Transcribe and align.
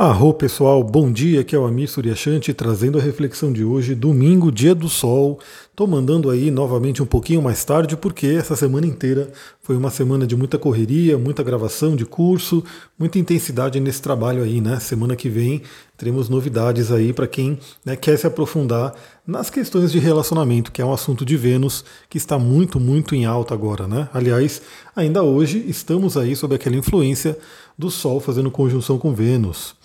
Arro 0.00 0.32
pessoal, 0.32 0.84
bom 0.84 1.10
dia, 1.10 1.40
aqui 1.40 1.56
é 1.56 1.58
o 1.58 1.66
Amir 1.66 1.90
Suryashanti 1.90 2.54
trazendo 2.54 3.00
a 3.00 3.02
reflexão 3.02 3.52
de 3.52 3.64
hoje, 3.64 3.96
domingo, 3.96 4.52
dia 4.52 4.72
do 4.72 4.88
sol. 4.88 5.40
Estou 5.70 5.88
mandando 5.88 6.30
aí 6.30 6.52
novamente 6.52 7.02
um 7.02 7.06
pouquinho 7.06 7.42
mais 7.42 7.64
tarde 7.64 7.96
porque 7.96 8.28
essa 8.28 8.54
semana 8.54 8.86
inteira 8.86 9.28
foi 9.60 9.76
uma 9.76 9.90
semana 9.90 10.24
de 10.24 10.36
muita 10.36 10.56
correria, 10.56 11.18
muita 11.18 11.42
gravação 11.42 11.96
de 11.96 12.04
curso, 12.04 12.62
muita 12.96 13.18
intensidade 13.18 13.80
nesse 13.80 14.00
trabalho 14.00 14.44
aí, 14.44 14.60
né? 14.60 14.78
Semana 14.78 15.16
que 15.16 15.28
vem 15.28 15.62
teremos 15.96 16.28
novidades 16.28 16.92
aí 16.92 17.12
para 17.12 17.26
quem 17.26 17.58
né, 17.84 17.96
quer 17.96 18.16
se 18.16 18.24
aprofundar 18.24 18.94
nas 19.26 19.50
questões 19.50 19.90
de 19.90 19.98
relacionamento, 19.98 20.70
que 20.70 20.80
é 20.80 20.84
um 20.84 20.92
assunto 20.92 21.24
de 21.24 21.36
Vênus 21.36 21.84
que 22.08 22.18
está 22.18 22.38
muito, 22.38 22.78
muito 22.78 23.16
em 23.16 23.26
alta 23.26 23.52
agora, 23.52 23.88
né? 23.88 24.08
Aliás, 24.14 24.62
ainda 24.94 25.24
hoje 25.24 25.64
estamos 25.66 26.16
aí 26.16 26.36
sob 26.36 26.54
aquela 26.54 26.76
influência 26.76 27.36
do 27.78 27.90
Sol 27.90 28.18
fazendo 28.18 28.50
conjunção 28.50 28.98
com 28.98 29.14
Vênus. 29.14 29.76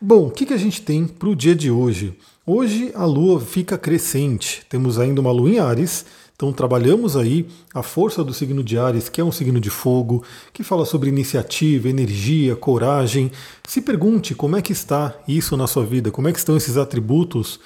Bom, 0.00 0.28
o 0.28 0.30
que, 0.30 0.46
que 0.46 0.54
a 0.54 0.58
gente 0.58 0.80
tem 0.80 1.06
para 1.06 1.28
o 1.28 1.36
dia 1.36 1.54
de 1.54 1.70
hoje? 1.70 2.16
Hoje 2.46 2.90
a 2.94 3.04
Lua 3.04 3.40
fica 3.40 3.76
crescente, 3.76 4.64
temos 4.68 4.98
ainda 4.98 5.20
uma 5.20 5.32
Lua 5.32 5.50
em 5.50 5.58
Ares, 5.58 6.06
então 6.34 6.52
trabalhamos 6.52 7.16
aí 7.16 7.46
a 7.74 7.82
força 7.82 8.22
do 8.22 8.32
signo 8.32 8.62
de 8.62 8.78
Ares, 8.78 9.08
que 9.08 9.20
é 9.20 9.24
um 9.24 9.32
signo 9.32 9.58
de 9.58 9.70
fogo, 9.70 10.22
que 10.52 10.62
fala 10.62 10.84
sobre 10.84 11.08
iniciativa, 11.08 11.88
energia, 11.88 12.54
coragem. 12.54 13.32
Se 13.66 13.80
pergunte 13.80 14.34
como 14.34 14.56
é 14.56 14.62
que 14.62 14.72
está 14.72 15.14
isso 15.26 15.56
na 15.56 15.66
sua 15.66 15.84
vida, 15.84 16.10
como 16.10 16.28
é 16.28 16.32
que 16.32 16.38
estão 16.38 16.56
esses 16.56 16.76
atributos 16.76 17.58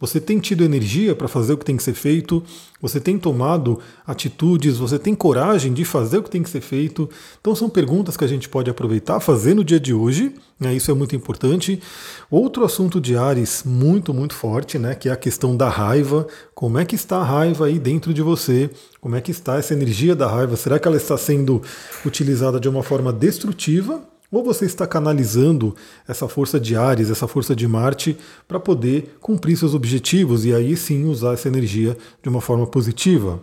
você 0.00 0.20
tem 0.20 0.38
tido 0.38 0.62
energia 0.62 1.14
para 1.14 1.26
fazer 1.26 1.54
o 1.54 1.58
que 1.58 1.64
tem 1.64 1.76
que 1.76 1.82
ser 1.82 1.94
feito? 1.94 2.42
Você 2.80 3.00
tem 3.00 3.18
tomado 3.18 3.80
atitudes? 4.06 4.76
Você 4.76 4.96
tem 4.98 5.12
coragem 5.12 5.72
de 5.72 5.84
fazer 5.84 6.18
o 6.18 6.22
que 6.22 6.30
tem 6.30 6.42
que 6.42 6.50
ser 6.50 6.60
feito? 6.60 7.10
Então 7.40 7.54
são 7.54 7.68
perguntas 7.68 8.16
que 8.16 8.24
a 8.24 8.28
gente 8.28 8.48
pode 8.48 8.70
aproveitar, 8.70 9.18
fazer 9.18 9.54
no 9.54 9.64
dia 9.64 9.80
de 9.80 9.92
hoje. 9.92 10.32
Né? 10.58 10.74
Isso 10.74 10.90
é 10.90 10.94
muito 10.94 11.16
importante. 11.16 11.82
Outro 12.30 12.64
assunto 12.64 13.00
de 13.00 13.16
Ares 13.16 13.64
muito, 13.64 14.14
muito 14.14 14.34
forte, 14.34 14.78
né? 14.78 14.94
que 14.94 15.08
é 15.08 15.12
a 15.12 15.16
questão 15.16 15.56
da 15.56 15.68
raiva. 15.68 16.28
Como 16.54 16.78
é 16.78 16.84
que 16.84 16.94
está 16.94 17.18
a 17.18 17.24
raiva 17.24 17.66
aí 17.66 17.78
dentro 17.80 18.14
de 18.14 18.22
você? 18.22 18.70
Como 19.00 19.16
é 19.16 19.20
que 19.20 19.32
está 19.32 19.56
essa 19.56 19.74
energia 19.74 20.14
da 20.14 20.28
raiva? 20.28 20.54
Será 20.54 20.78
que 20.78 20.86
ela 20.86 20.96
está 20.96 21.16
sendo 21.16 21.60
utilizada 22.06 22.60
de 22.60 22.68
uma 22.68 22.84
forma 22.84 23.12
destrutiva 23.12 24.00
ou 24.30 24.44
você 24.44 24.66
está 24.66 24.86
canalizando 24.86 25.74
essa 26.06 26.28
força 26.28 26.60
de 26.60 26.76
Ares, 26.76 27.10
essa 27.10 27.26
força 27.26 27.56
de 27.56 27.66
Marte, 27.66 28.16
para 28.46 28.60
poder 28.60 29.16
cumprir 29.20 29.56
seus 29.56 29.74
objetivos 29.74 30.44
e 30.44 30.54
aí 30.54 30.76
sim 30.76 31.04
usar 31.04 31.34
essa 31.34 31.48
energia 31.48 31.96
de 32.22 32.28
uma 32.28 32.40
forma 32.40 32.66
positiva. 32.66 33.42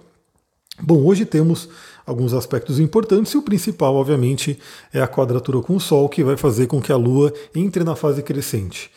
Bom, 0.82 1.04
hoje 1.04 1.26
temos 1.26 1.70
alguns 2.06 2.34
aspectos 2.34 2.80
importantes 2.80 3.32
e 3.34 3.38
o 3.38 3.42
principal, 3.42 3.96
obviamente, 3.96 4.60
é 4.94 5.02
a 5.02 5.08
quadratura 5.08 5.62
com 5.62 5.76
o 5.76 5.80
Sol, 5.80 6.08
que 6.10 6.24
vai 6.24 6.38
fazer 6.38 6.68
com 6.68 6.82
que 6.82 6.92
a 6.92 6.98
Lua 6.98 7.34
entre 7.56 7.84
na 7.84 7.96
fase 7.96 8.22
crescente. 8.22 8.92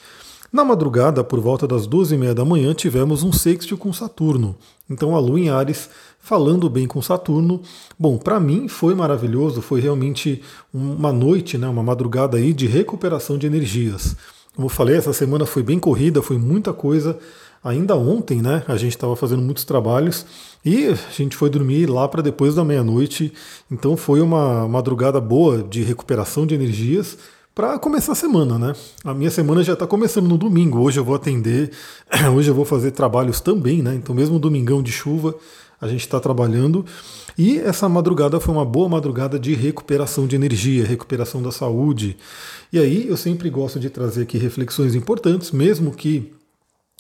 Na 0.51 0.65
madrugada, 0.65 1.23
por 1.23 1.41
volta 1.41 1.67
das 1.67 1.87
12h30 1.87 2.33
da 2.33 2.45
manhã, 2.45 2.73
tivemos 2.73 3.23
um 3.23 3.31
sexto 3.31 3.77
com 3.77 3.93
Saturno. 3.93 4.57
Então 4.89 5.15
a 5.15 5.19
Lua 5.19 5.39
em 5.39 5.51
Ares 5.51 5.91
falando 6.19 6.71
bem 6.71 6.87
com 6.87 7.03
Saturno. 7.03 7.61
Bom, 7.99 8.17
para 8.17 8.41
mim 8.41 8.67
foi 8.67 8.95
maravilhoso, 8.95 9.61
foi 9.61 9.81
realmente 9.81 10.43
uma 10.73 11.13
noite, 11.13 11.59
né, 11.59 11.69
uma 11.69 11.83
madrugada 11.83 12.39
aí 12.39 12.55
de 12.55 12.67
recuperação 12.67 13.37
de 13.37 13.47
energias. 13.47 14.17
Como 14.57 14.67
eu 14.67 14.71
falei, 14.71 14.97
essa 14.97 15.13
semana 15.13 15.45
foi 15.45 15.63
bem 15.63 15.79
corrida, 15.79 16.23
foi 16.23 16.39
muita 16.39 16.73
coisa. 16.73 17.19
Ainda 17.63 17.95
ontem, 17.95 18.41
né, 18.41 18.63
a 18.67 18.77
gente 18.79 18.93
estava 18.93 19.15
fazendo 19.15 19.43
muitos 19.43 19.65
trabalhos 19.65 20.25
e 20.65 20.87
a 20.87 21.13
gente 21.13 21.37
foi 21.37 21.51
dormir 21.51 21.91
lá 21.91 22.09
para 22.09 22.23
depois 22.23 22.55
da 22.55 22.65
meia-noite. 22.65 23.35
Então 23.71 23.99
foi 23.99 24.23
uma 24.23 24.67
madrugada 24.67 25.21
boa 25.21 25.63
de 25.63 25.83
recuperação 25.83 26.47
de 26.47 26.55
energias 26.55 27.19
para 27.59 27.77
começar 27.77 28.13
a 28.13 28.15
semana, 28.15 28.57
né? 28.57 28.73
A 29.03 29.13
minha 29.13 29.33
semana 29.33 29.65
já 29.65 29.73
está 29.73 29.85
começando 29.85 30.29
no 30.29 30.39
domingo. 30.39 30.79
Hoje 30.79 31.01
eu 31.01 31.05
vou 31.05 31.17
atender, 31.17 31.73
hoje 32.33 32.49
eu 32.49 32.55
vou 32.55 32.65
fazer 32.65 32.93
trabalhos 32.93 33.41
também, 33.41 33.83
né? 33.83 33.97
Então, 33.97 34.15
mesmo 34.15 34.39
domingão 34.39 34.81
de 34.81 34.93
chuva, 34.93 35.35
a 35.81 35.89
gente 35.89 36.03
está 36.03 36.21
trabalhando. 36.21 36.87
E 37.37 37.59
essa 37.59 37.89
madrugada 37.89 38.39
foi 38.39 38.55
uma 38.55 38.65
boa 38.65 38.89
madrugada 38.89 39.41
de 39.41 39.57
recuperação 39.57 40.25
de 40.29 40.37
energia, 40.37 40.87
recuperação 40.87 41.43
da 41.43 41.51
saúde. 41.51 42.17
E 42.73 42.79
aí 42.79 43.09
eu 43.09 43.17
sempre 43.17 43.51
gosto 43.51 43.81
de 43.81 43.91
trazer 43.91 44.23
aqui 44.23 44.39
reflexões 44.39 44.95
importantes, 44.95 45.51
mesmo 45.51 45.91
que 45.91 46.33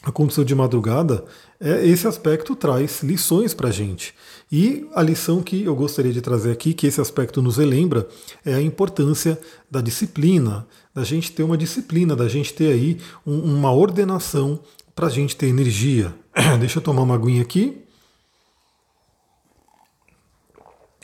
aconteceu 0.03 0.45
de 0.45 0.55
madrugada, 0.55 1.25
é, 1.61 1.87
esse 1.87 2.07
aspecto 2.07 2.55
traz 2.55 3.03
lições 3.03 3.53
para 3.53 3.69
a 3.69 3.73
gente. 3.73 4.15
E 4.51 4.89
a 4.95 5.03
lição 5.03 5.43
que 5.43 5.65
eu 5.65 5.75
gostaria 5.75 6.13
de 6.13 6.21
trazer 6.21 6.53
aqui, 6.53 6.73
que 6.73 6.87
esse 6.87 7.01
aspecto 7.01 7.43
nos 7.43 7.57
relembra, 7.57 8.09
é 8.45 8.55
a 8.55 8.63
importância 8.63 9.39
da 9.71 9.81
disciplina, 9.81 10.67
da 10.95 11.05
gente 11.05 11.33
ter 11.33 11.43
uma 11.43 11.59
disciplina, 11.59 12.15
da 12.15 12.29
gente 12.29 12.55
ter 12.55 12.73
aí 12.73 12.99
um, 13.27 13.57
uma 13.57 13.73
ordenação 13.73 14.61
para 14.95 15.07
a 15.07 15.11
gente 15.11 15.37
ter 15.37 15.47
energia. 15.47 16.15
Deixa 16.61 16.79
eu 16.79 16.83
tomar 16.83 17.03
uma 17.03 17.15
aguinha 17.15 17.43
aqui. 17.43 17.85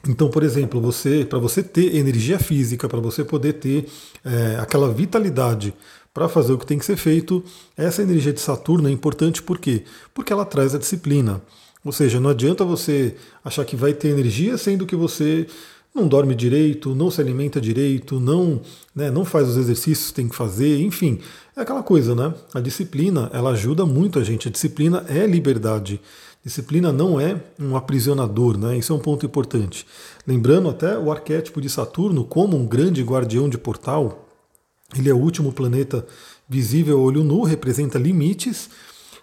Então, 0.06 0.28
por 0.28 0.43
exemplo, 0.43 0.81
você, 0.81 1.25
para 1.25 1.38
você 1.38 1.62
ter 1.62 1.97
energia 1.97 2.38
física, 2.38 2.88
para 2.88 3.00
você 3.00 3.25
poder 3.25 3.55
ter 3.55 3.88
é, 4.25 4.59
aquela 4.61 4.93
vitalidade 4.93 5.75
para 6.15 6.29
fazer 6.29 6.53
o 6.53 6.59
que 6.59 6.65
tem 6.65 6.79
que 6.79 6.85
ser 6.85 6.97
feito, 6.97 7.43
essa 7.77 8.01
energia 8.01 8.33
de 8.33 8.41
Saturno 8.41 8.89
é 8.89 8.93
importante 8.93 9.43
por 9.43 9.59
quê? 9.59 9.83
Porque 10.15 10.33
ela 10.33 10.45
traz 10.45 10.73
a 10.73 10.79
disciplina. 10.79 11.43
Ou 11.85 11.91
seja, 11.91 12.21
não 12.21 12.31
adianta 12.31 12.65
você 12.65 13.17
achar 13.45 13.65
que 13.65 13.75
vai 13.75 13.93
ter 13.93 14.09
energia 14.09 14.57
sendo 14.57 14.87
que 14.87 14.95
você 14.95 15.47
não 15.95 16.09
dorme 16.09 16.35
direito, 16.35 16.95
não 16.95 17.11
se 17.11 17.21
alimenta 17.21 17.61
direito, 17.61 18.19
não, 18.19 18.61
né, 18.95 19.11
não 19.11 19.25
faz 19.25 19.49
os 19.49 19.57
exercícios 19.57 20.09
que 20.09 20.15
tem 20.15 20.29
que 20.29 20.35
fazer, 20.35 20.81
enfim, 20.81 21.21
é 21.57 21.61
aquela 21.61 21.83
coisa, 21.83 22.15
né? 22.15 22.33
A 22.53 22.61
disciplina, 22.61 23.31
ela 23.33 23.51
ajuda 23.51 23.85
muito 23.85 24.19
a 24.19 24.25
gente. 24.25 24.49
A 24.49 24.51
disciplina 24.51 25.05
é 25.09 25.25
liberdade. 25.27 26.01
Disciplina 26.45 26.93
não 26.93 27.21
é 27.21 27.41
um 27.59 27.77
aprisionador, 27.77 28.59
né? 28.59 28.77
Isso 28.77 28.93
é 28.93 28.97
um 28.97 28.99
ponto 28.99 29.25
importante. 29.25 29.87
Lembrando 30.27 30.69
até 30.69 30.99
o 30.99 31.13
arquétipo 31.13 31.61
de 31.61 31.69
Saturno 31.69 32.25
como 32.25 32.57
um 32.57 32.67
grande 32.67 33.03
guardião 33.03 33.49
de 33.49 33.57
portal, 33.57 34.24
ele 34.97 35.10
é 35.10 35.15
o 35.15 35.19
último 35.19 35.53
planeta 35.53 36.06
visível 36.49 37.00
olho 37.00 37.25
nu, 37.25 37.43
representa 37.43 37.99
limites 37.99 38.69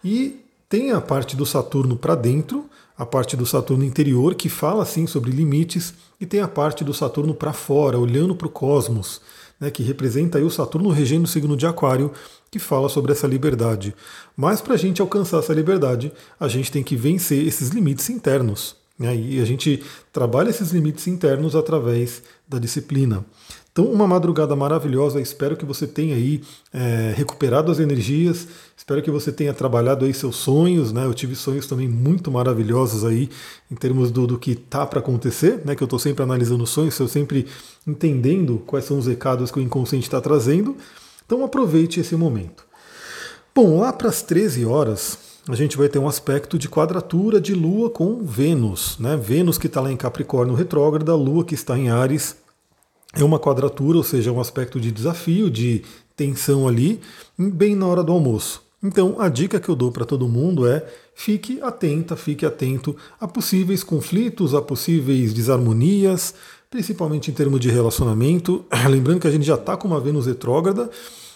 e 0.04 0.40
tem 0.68 0.92
a 0.92 1.02
parte 1.02 1.36
do 1.36 1.46
Saturno 1.46 1.96
para 1.96 2.16
dentro, 2.16 2.66
a 2.98 3.06
parte 3.06 3.36
do 3.36 3.46
Saturno 3.46 3.84
interior 3.84 4.36
que 4.36 4.50
fala 4.50 4.84
assim 4.84 5.06
sobre 5.08 5.32
limites 5.32 5.94
e 6.20 6.26
tem 6.26 6.40
a 6.40 6.48
parte 6.48 6.84
do 6.84 6.94
Saturno 6.94 7.34
para 7.34 7.54
fora, 7.54 7.98
olhando 8.00 8.36
para 8.36 8.48
o 8.48 8.52
cosmos, 8.52 9.22
né, 9.60 9.70
que 9.70 9.84
representa 9.84 10.38
aí 10.38 10.44
o 10.44 10.50
Saturno 10.50 10.90
regendo 10.90 11.26
o 11.26 11.28
signo 11.28 11.58
de 11.58 11.66
Aquário, 11.66 12.12
que 12.50 12.60
fala 12.60 12.90
sobre 12.90 13.12
essa 13.12 13.28
liberdade. 13.28 13.96
Mas 14.36 14.62
para 14.62 14.74
a 14.74 14.78
gente 14.78 15.02
alcançar 15.02 15.40
essa 15.40 15.54
liberdade, 15.54 16.12
a 16.40 16.48
gente 16.48 16.72
tem 16.72 16.84
que 16.84 16.96
vencer 16.96 17.46
esses 17.46 17.70
limites 17.70 18.10
internos. 18.10 18.76
Né, 19.00 19.16
e 19.16 19.42
a 19.42 19.46
gente 19.46 19.84
trabalha 20.14 20.50
esses 20.50 20.72
limites 20.72 21.08
internos 21.08 21.56
através 21.56 22.22
da 22.48 22.60
disciplina. 22.60 23.26
Então, 23.72 23.86
uma 23.86 24.06
madrugada 24.06 24.54
maravilhosa. 24.54 25.22
Espero 25.22 25.56
que 25.56 25.64
você 25.64 25.88
tenha 25.88 26.16
aí 26.16 26.42
é, 26.74 27.14
recuperado 27.16 27.72
as 27.72 27.80
energias. 27.80 28.48
Espero 28.76 29.02
que 29.02 29.10
você 29.10 29.32
tenha 29.32 29.54
trabalhado 29.54 30.04
aí 30.04 30.14
seus 30.14 30.36
sonhos, 30.36 30.92
né? 30.92 31.06
Eu 31.06 31.14
tive 31.14 31.36
sonhos 31.36 31.66
também 31.66 31.88
muito 31.88 32.30
maravilhosos 32.30 33.06
aí 33.06 33.30
em 33.72 33.76
termos 33.76 34.12
do, 34.12 34.28
do 34.28 34.38
que 34.38 34.56
tá 34.56 34.86
para 34.86 35.00
acontecer, 35.00 35.62
né? 35.64 35.74
Que 35.74 35.82
eu 35.82 35.86
estou 35.86 36.00
sempre 36.00 36.22
analisando 36.22 36.68
sonhos, 36.68 37.00
eu 37.00 37.08
sempre 37.08 37.48
entendendo 37.88 38.62
quais 38.68 38.84
são 38.84 38.98
os 38.98 39.08
recados 39.08 39.50
que 39.50 39.60
o 39.60 39.64
inconsciente 39.64 40.06
está 40.06 40.20
trazendo. 40.20 40.76
Então, 41.26 41.46
aproveite 41.46 42.02
esse 42.02 42.16
momento. 42.16 42.66
Bom, 43.56 43.80
lá 43.80 43.94
para 43.94 44.10
as 44.10 44.22
13 44.22 44.66
horas, 44.66 45.18
a 45.48 45.56
gente 45.56 45.78
vai 45.78 45.88
ter 45.88 45.98
um 45.98 46.10
aspecto 46.10 46.60
de 46.60 46.68
quadratura 46.68 47.40
de 47.40 47.54
Lua 47.54 47.90
com 47.90 48.22
Vênus, 48.22 48.98
né? 49.00 49.16
Vênus 49.16 49.58
que 49.58 49.68
está 49.68 49.80
lá 49.80 49.90
em 49.90 49.98
Capricórnio 49.98 50.56
retrógrada, 50.56 51.16
Lua 51.16 51.46
que 51.46 51.56
está 51.56 51.78
em 51.78 51.90
Ares 51.90 52.36
é 53.14 53.24
uma 53.24 53.40
quadratura, 53.40 53.98
ou 53.98 54.04
seja, 54.04 54.32
um 54.32 54.40
aspecto 54.40 54.80
de 54.80 54.92
desafio, 54.92 55.50
de 55.50 55.84
tensão 56.16 56.68
ali, 56.68 57.00
bem 57.38 57.76
na 57.76 57.88
hora 57.88 58.04
do 58.04 58.12
almoço. 58.12 58.64
Então, 58.84 59.18
a 59.20 59.30
dica 59.30 59.60
que 59.60 59.70
eu 59.70 59.76
dou 59.76 59.92
para 59.92 60.06
todo 60.06 60.28
mundo 60.28 60.68
é 60.68 60.84
fique 61.14 61.62
atenta, 61.62 62.16
fique 62.16 62.46
atento 62.46 62.96
a 63.20 63.28
possíveis 63.28 63.84
conflitos, 63.84 64.56
a 64.56 64.62
possíveis 64.62 65.34
desarmonias, 65.34 66.34
principalmente 66.70 67.30
em 67.30 67.34
termos 67.34 67.60
de 67.60 67.70
relacionamento. 67.70 68.66
Lembrando 68.90 69.20
que 69.20 69.28
a 69.28 69.32
gente 69.32 69.46
já 69.46 69.56
está 69.56 69.78
com 69.78 69.88
uma 69.88 70.00
Vênus 70.00 70.26
retrógrada, 70.26 70.90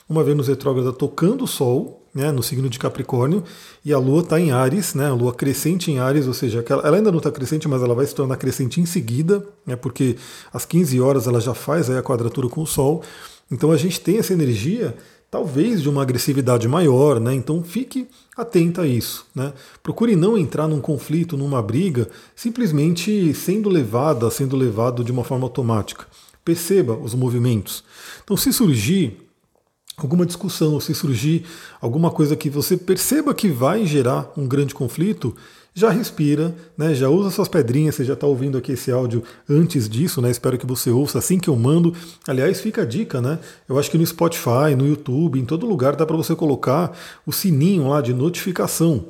uma 0.09 0.23
Vênus 0.23 0.47
retrógrada 0.47 0.91
tocando 0.91 1.43
o 1.43 1.47
Sol, 1.47 2.04
né, 2.15 2.31
no 2.31 2.41
signo 2.41 2.69
de 2.69 2.79
Capricórnio, 2.79 3.43
e 3.83 3.91
a 3.91 3.99
Lua 3.99 4.21
está 4.21 4.39
em 4.39 4.49
Ares, 4.49 4.93
né, 4.93 5.07
a 5.07 5.13
Lua 5.13 5.33
crescente 5.33 5.91
em 5.91 5.99
Ares, 5.99 6.25
ou 6.25 6.33
seja, 6.33 6.63
ela 6.69 6.95
ainda 6.95 7.11
não 7.11 7.17
está 7.17 7.29
crescente, 7.29 7.67
mas 7.67 7.83
ela 7.83 7.93
vai 7.93 8.05
se 8.05 8.15
tornar 8.15 8.37
crescente 8.37 8.79
em 8.79 8.85
seguida, 8.85 9.45
né, 9.65 9.75
porque 9.75 10.15
às 10.53 10.65
15 10.65 11.01
horas 11.01 11.27
ela 11.27 11.41
já 11.41 11.53
faz 11.53 11.89
a 11.89 12.01
quadratura 12.01 12.47
com 12.47 12.61
o 12.61 12.65
Sol. 12.65 13.03
Então 13.51 13.69
a 13.69 13.77
gente 13.77 13.99
tem 13.99 14.17
essa 14.17 14.31
energia, 14.31 14.95
talvez 15.29 15.81
de 15.81 15.89
uma 15.89 16.01
agressividade 16.01 16.69
maior, 16.69 17.19
né, 17.19 17.33
então 17.33 17.61
fique 17.61 18.07
atenta 18.37 18.83
a 18.83 18.87
isso. 18.87 19.25
Né. 19.35 19.51
Procure 19.83 20.15
não 20.15 20.37
entrar 20.37 20.69
num 20.69 20.79
conflito, 20.79 21.35
numa 21.35 21.61
briga, 21.61 22.07
simplesmente 22.33 23.33
sendo 23.33 23.67
levada, 23.67 24.31
sendo 24.31 24.55
levado 24.55 25.03
de 25.03 25.11
uma 25.11 25.25
forma 25.25 25.43
automática. 25.43 26.07
Perceba 26.45 26.93
os 26.93 27.13
movimentos. 27.13 27.83
Então, 28.23 28.37
se 28.37 28.53
surgir 28.53 29.24
alguma 29.97 30.25
discussão, 30.25 30.79
se 30.79 30.93
surgir 30.93 31.45
alguma 31.81 32.11
coisa 32.11 32.35
que 32.35 32.49
você 32.49 32.75
perceba 32.75 33.33
que 33.33 33.49
vai 33.49 33.85
gerar 33.85 34.31
um 34.37 34.47
grande 34.47 34.73
conflito, 34.73 35.35
já 35.77 35.89
respira, 35.89 36.55
né, 36.77 36.95
já 36.95 37.09
usa 37.09 37.29
suas 37.29 37.49
pedrinhas, 37.49 37.95
você 37.95 38.05
já 38.05 38.13
está 38.13 38.25
ouvindo 38.25 38.57
aqui 38.57 38.71
esse 38.71 38.89
áudio 38.91 39.21
antes 39.49 39.89
disso, 39.89 40.21
né, 40.21 40.31
espero 40.31 40.57
que 40.57 40.65
você 40.65 40.89
ouça 40.89 41.19
assim 41.19 41.37
que 41.37 41.49
eu 41.49 41.55
mando. 41.57 41.93
Aliás, 42.25 42.61
fica 42.61 42.83
a 42.83 42.85
dica, 42.85 43.21
né, 43.21 43.39
eu 43.67 43.77
acho 43.77 43.91
que 43.91 43.97
no 43.97 44.05
Spotify, 44.05 44.73
no 44.77 44.87
YouTube, 44.87 45.37
em 45.37 45.43
todo 45.43 45.65
lugar 45.65 45.97
dá 45.97 46.05
para 46.05 46.15
você 46.15 46.33
colocar 46.33 46.97
o 47.25 47.33
sininho 47.33 47.89
lá 47.89 47.99
de 47.99 48.13
notificação. 48.13 49.05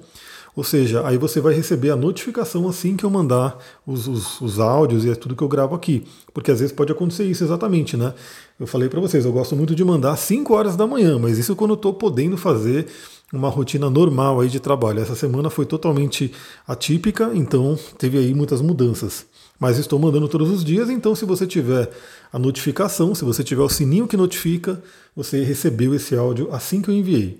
Ou 0.56 0.64
seja, 0.64 1.06
aí 1.06 1.18
você 1.18 1.42
vai 1.42 1.54
receber 1.54 1.90
a 1.90 1.96
notificação 1.98 2.68
assim 2.70 2.96
que 2.96 3.04
eu 3.04 3.10
mandar 3.10 3.58
os, 3.86 4.08
os, 4.08 4.40
os 4.40 4.60
áudios 4.60 5.04
e 5.04 5.10
é 5.10 5.16
tudo 5.16 5.36
que 5.36 5.44
eu 5.44 5.50
gravo 5.50 5.76
aqui. 5.76 6.06
Porque 6.34 6.50
às 6.50 6.60
vezes 6.60 6.74
pode 6.74 6.92
acontecer 6.92 7.26
isso 7.26 7.44
exatamente, 7.44 7.98
né? 7.98 8.14
Eu 8.58 8.66
falei 8.66 8.88
para 8.88 9.02
vocês, 9.02 9.26
eu 9.26 9.34
gosto 9.34 9.54
muito 9.56 9.76
de 9.76 9.84
mandar 9.84 10.14
às 10.14 10.22
5 10.22 10.54
horas 10.54 10.78
da 10.78 10.88
manhã, 10.88 11.20
mas 11.20 11.38
isso 11.38 11.56
quando 11.58 11.72
eu 11.72 11.76
estou 11.76 11.94
podendo 11.94 12.38
fazer 12.38 12.88
uma 13.34 13.50
rotina 13.50 13.90
normal 13.90 14.40
aí 14.40 14.48
de 14.48 14.62
trabalho. 14.62 15.02
Essa 15.02 15.16
semana 15.16 15.50
foi 15.50 15.66
totalmente 15.66 16.32
atípica, 16.66 17.32
então 17.34 17.78
teve 17.98 18.18
aí 18.18 18.34
muitas 18.34 18.62
mudanças. 18.62 19.26
Mas 19.60 19.78
estou 19.78 20.00
mandando 20.00 20.28
todos 20.28 20.50
os 20.50 20.64
dias, 20.64 20.90
então 20.90 21.16
se 21.16 21.26
você 21.26 21.46
tiver 21.46 21.90
a 22.32 22.40
notificação, 22.40 23.14
se 23.14 23.26
você 23.26 23.44
tiver 23.44 23.62
o 23.62 23.70
sininho 23.70 24.08
que 24.08 24.16
notifica, 24.16 24.82
você 25.14 25.44
recebeu 25.44 25.94
esse 25.94 26.16
áudio 26.16 26.50
assim 26.54 26.82
que 26.82 26.90
eu 26.90 26.94
enviei. 26.94 27.40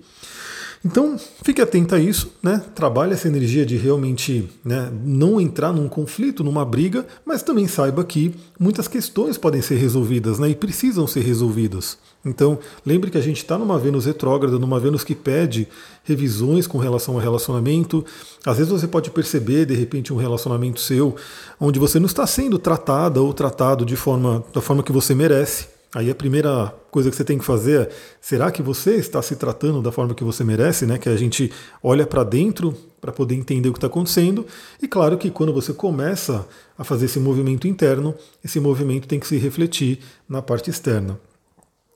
Então, 0.84 1.18
fique 1.42 1.60
atento 1.60 1.94
a 1.94 1.98
isso, 1.98 2.32
né? 2.42 2.62
Trabalhe 2.74 3.12
essa 3.12 3.28
energia 3.28 3.64
de 3.66 3.76
realmente 3.76 4.48
né, 4.64 4.90
não 5.04 5.40
entrar 5.40 5.72
num 5.72 5.88
conflito, 5.88 6.44
numa 6.44 6.64
briga, 6.64 7.06
mas 7.24 7.42
também 7.42 7.66
saiba 7.66 8.04
que 8.04 8.34
muitas 8.58 8.86
questões 8.86 9.36
podem 9.36 9.62
ser 9.62 9.76
resolvidas 9.76 10.38
né, 10.38 10.50
e 10.50 10.54
precisam 10.54 11.06
ser 11.06 11.20
resolvidas. 11.20 11.98
Então, 12.24 12.58
lembre 12.84 13.10
que 13.10 13.18
a 13.18 13.20
gente 13.20 13.38
está 13.38 13.56
numa 13.56 13.78
Vênus 13.78 14.04
retrógrada, 14.04 14.58
numa 14.58 14.80
Vênus 14.80 15.04
que 15.04 15.14
pede 15.14 15.68
revisões 16.02 16.66
com 16.66 16.78
relação 16.78 17.14
ao 17.14 17.20
relacionamento. 17.20 18.04
Às 18.44 18.56
vezes 18.56 18.72
você 18.72 18.88
pode 18.88 19.10
perceber, 19.10 19.64
de 19.64 19.74
repente, 19.74 20.12
um 20.12 20.16
relacionamento 20.16 20.80
seu 20.80 21.14
onde 21.60 21.78
você 21.78 22.00
não 22.00 22.06
está 22.06 22.26
sendo 22.26 22.58
tratada 22.58 23.20
ou 23.20 23.32
tratado 23.32 23.84
de 23.84 23.94
forma, 23.94 24.44
da 24.52 24.60
forma 24.60 24.82
que 24.82 24.92
você 24.92 25.14
merece. 25.14 25.75
Aí 25.96 26.10
a 26.10 26.14
primeira 26.14 26.74
coisa 26.90 27.08
que 27.08 27.16
você 27.16 27.24
tem 27.24 27.38
que 27.38 27.44
fazer 27.44 27.80
é: 27.80 27.88
será 28.20 28.50
que 28.50 28.60
você 28.60 28.96
está 28.96 29.22
se 29.22 29.34
tratando 29.34 29.80
da 29.80 29.90
forma 29.90 30.14
que 30.14 30.22
você 30.22 30.44
merece? 30.44 30.84
Né? 30.84 30.98
Que 30.98 31.08
a 31.08 31.16
gente 31.16 31.50
olha 31.82 32.06
para 32.06 32.22
dentro 32.22 32.76
para 33.00 33.10
poder 33.10 33.34
entender 33.34 33.70
o 33.70 33.72
que 33.72 33.78
está 33.78 33.86
acontecendo. 33.86 34.44
E 34.82 34.86
claro 34.86 35.16
que 35.16 35.30
quando 35.30 35.54
você 35.54 35.72
começa 35.72 36.46
a 36.76 36.84
fazer 36.84 37.06
esse 37.06 37.18
movimento 37.18 37.66
interno, 37.66 38.14
esse 38.44 38.60
movimento 38.60 39.08
tem 39.08 39.18
que 39.18 39.26
se 39.26 39.38
refletir 39.38 40.00
na 40.28 40.42
parte 40.42 40.68
externa. 40.68 41.18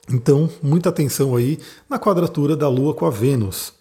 Então, 0.09 0.49
muita 0.63 0.89
atenção 0.89 1.35
aí 1.35 1.59
na 1.87 1.99
quadratura 1.99 2.55
da 2.55 2.67
Lua 2.67 2.95
com 2.95 3.05
a 3.05 3.11
Vênus. 3.11 3.71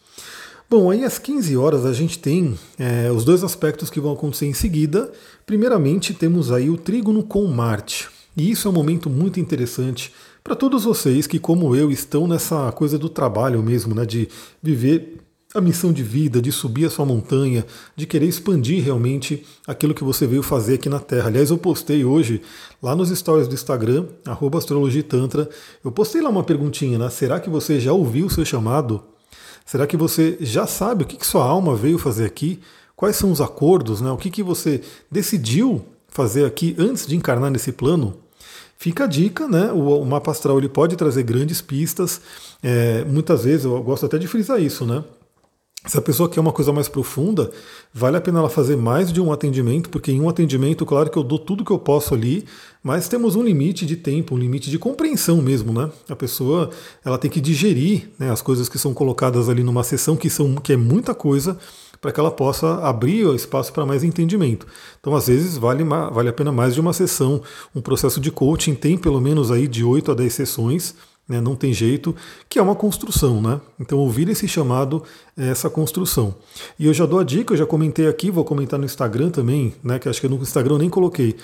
Bom, 0.68 0.90
aí 0.90 1.02
às 1.02 1.18
15 1.18 1.56
horas 1.56 1.86
a 1.86 1.94
gente 1.94 2.18
tem 2.18 2.58
é, 2.78 3.10
os 3.10 3.24
dois 3.24 3.42
aspectos 3.42 3.88
que 3.88 3.98
vão 3.98 4.12
acontecer 4.12 4.44
em 4.44 4.52
seguida. 4.52 5.10
Primeiramente, 5.46 6.12
temos 6.12 6.52
aí 6.52 6.68
o 6.68 6.76
trígono 6.76 7.22
com 7.22 7.46
Marte. 7.46 8.19
E 8.36 8.50
isso 8.50 8.68
é 8.68 8.70
um 8.70 8.74
momento 8.74 9.10
muito 9.10 9.40
interessante 9.40 10.12
para 10.42 10.54
todos 10.54 10.84
vocês 10.84 11.26
que, 11.26 11.38
como 11.38 11.74
eu, 11.76 11.90
estão 11.90 12.26
nessa 12.26 12.70
coisa 12.72 12.98
do 12.98 13.08
trabalho 13.08 13.62
mesmo, 13.62 13.94
né, 13.94 14.06
de 14.06 14.28
viver 14.62 15.20
a 15.52 15.60
missão 15.60 15.92
de 15.92 16.02
vida, 16.02 16.40
de 16.40 16.52
subir 16.52 16.84
a 16.84 16.90
sua 16.90 17.04
montanha, 17.04 17.66
de 17.96 18.06
querer 18.06 18.26
expandir 18.26 18.84
realmente 18.84 19.44
aquilo 19.66 19.92
que 19.92 20.04
você 20.04 20.24
veio 20.24 20.44
fazer 20.44 20.74
aqui 20.74 20.88
na 20.88 21.00
Terra. 21.00 21.26
Aliás, 21.26 21.50
eu 21.50 21.58
postei 21.58 22.04
hoje 22.04 22.40
lá 22.80 22.94
nos 22.94 23.10
stories 23.10 23.48
do 23.48 23.54
Instagram, 23.54 24.06
astrologitantra, 24.56 25.48
eu 25.84 25.90
postei 25.90 26.20
lá 26.20 26.30
uma 26.30 26.44
perguntinha, 26.44 26.98
né? 26.98 27.10
Será 27.10 27.40
que 27.40 27.50
você 27.50 27.80
já 27.80 27.92
ouviu 27.92 28.26
o 28.26 28.30
seu 28.30 28.44
chamado? 28.44 29.02
Será 29.66 29.88
que 29.88 29.96
você 29.96 30.36
já 30.40 30.68
sabe 30.68 31.02
o 31.02 31.06
que, 31.06 31.16
que 31.16 31.26
sua 31.26 31.44
alma 31.44 31.74
veio 31.74 31.98
fazer 31.98 32.26
aqui? 32.26 32.60
Quais 32.94 33.16
são 33.16 33.32
os 33.32 33.40
acordos, 33.40 34.00
né? 34.00 34.10
O 34.12 34.16
que, 34.16 34.30
que 34.30 34.44
você 34.44 34.82
decidiu 35.10 35.84
fazer 36.10 36.44
aqui 36.44 36.74
antes 36.78 37.06
de 37.06 37.16
encarnar 37.16 37.50
nesse 37.50 37.72
plano, 37.72 38.16
fica 38.76 39.04
a 39.04 39.06
dica, 39.06 39.46
né? 39.46 39.70
O, 39.72 40.00
o 40.00 40.06
mapa 40.06 40.30
astral 40.30 40.58
ele 40.58 40.68
pode 40.68 40.96
trazer 40.96 41.22
grandes 41.22 41.60
pistas. 41.60 42.20
É, 42.62 43.04
muitas 43.04 43.44
vezes 43.44 43.64
eu 43.64 43.82
gosto 43.82 44.06
até 44.06 44.18
de 44.18 44.26
frisar 44.26 44.60
isso, 44.60 44.84
né? 44.84 45.04
Se 45.86 45.96
a 45.96 46.02
pessoa 46.02 46.28
quer 46.28 46.40
uma 46.40 46.52
coisa 46.52 46.74
mais 46.74 46.88
profunda, 46.90 47.50
vale 47.92 48.14
a 48.14 48.20
pena 48.20 48.38
ela 48.38 48.50
fazer 48.50 48.76
mais 48.76 49.10
de 49.10 49.18
um 49.18 49.32
atendimento, 49.32 49.88
porque 49.88 50.12
em 50.12 50.20
um 50.20 50.28
atendimento, 50.28 50.84
claro 50.84 51.08
que 51.08 51.16
eu 51.16 51.22
dou 51.22 51.38
tudo 51.38 51.64
que 51.64 51.70
eu 51.70 51.78
posso 51.78 52.12
ali, 52.12 52.44
mas 52.82 53.08
temos 53.08 53.34
um 53.34 53.42
limite 53.42 53.86
de 53.86 53.96
tempo, 53.96 54.34
um 54.34 54.38
limite 54.38 54.68
de 54.68 54.78
compreensão 54.78 55.40
mesmo, 55.40 55.72
né? 55.72 55.90
A 56.06 56.14
pessoa 56.14 56.68
ela 57.02 57.16
tem 57.16 57.30
que 57.30 57.40
digerir 57.40 58.10
né, 58.18 58.30
as 58.30 58.42
coisas 58.42 58.68
que 58.68 58.78
são 58.78 58.92
colocadas 58.92 59.48
ali 59.48 59.62
numa 59.62 59.82
sessão, 59.82 60.16
que, 60.16 60.28
são, 60.28 60.56
que 60.56 60.74
é 60.74 60.76
muita 60.76 61.14
coisa, 61.14 61.58
para 62.00 62.12
que 62.12 62.18
ela 62.18 62.30
possa 62.30 62.76
abrir 62.76 63.26
o 63.26 63.34
espaço 63.34 63.72
para 63.72 63.84
mais 63.84 64.02
entendimento. 64.02 64.66
Então, 64.98 65.14
às 65.14 65.26
vezes, 65.26 65.56
vale, 65.58 65.84
vale 65.84 66.28
a 66.28 66.32
pena 66.32 66.50
mais 66.50 66.74
de 66.74 66.80
uma 66.80 66.92
sessão. 66.92 67.42
Um 67.74 67.80
processo 67.80 68.20
de 68.20 68.30
coaching 68.30 68.74
tem 68.74 68.96
pelo 68.96 69.20
menos 69.20 69.50
aí 69.50 69.68
de 69.68 69.84
8 69.84 70.12
a 70.12 70.14
10 70.14 70.32
sessões, 70.32 70.94
né, 71.30 71.40
não 71.40 71.54
tem 71.54 71.72
jeito, 71.72 72.14
que 72.48 72.58
é 72.58 72.62
uma 72.62 72.74
construção, 72.74 73.40
né? 73.40 73.60
Então 73.78 73.98
ouvir 73.98 74.28
esse 74.28 74.48
chamado 74.48 75.00
é 75.36 75.48
essa 75.48 75.70
construção. 75.70 76.34
E 76.76 76.86
eu 76.86 76.92
já 76.92 77.06
dou 77.06 77.20
a 77.20 77.24
dica, 77.24 77.52
eu 77.52 77.56
já 77.56 77.64
comentei 77.64 78.08
aqui, 78.08 78.32
vou 78.32 78.44
comentar 78.44 78.80
no 78.80 78.84
Instagram 78.84 79.30
também, 79.30 79.72
né? 79.80 80.00
Que 80.00 80.08
acho 80.08 80.20
que 80.20 80.28
no 80.28 80.36
Instagram 80.36 80.74
eu 80.74 80.78
nem 80.78 80.90
coloquei. 80.90 81.36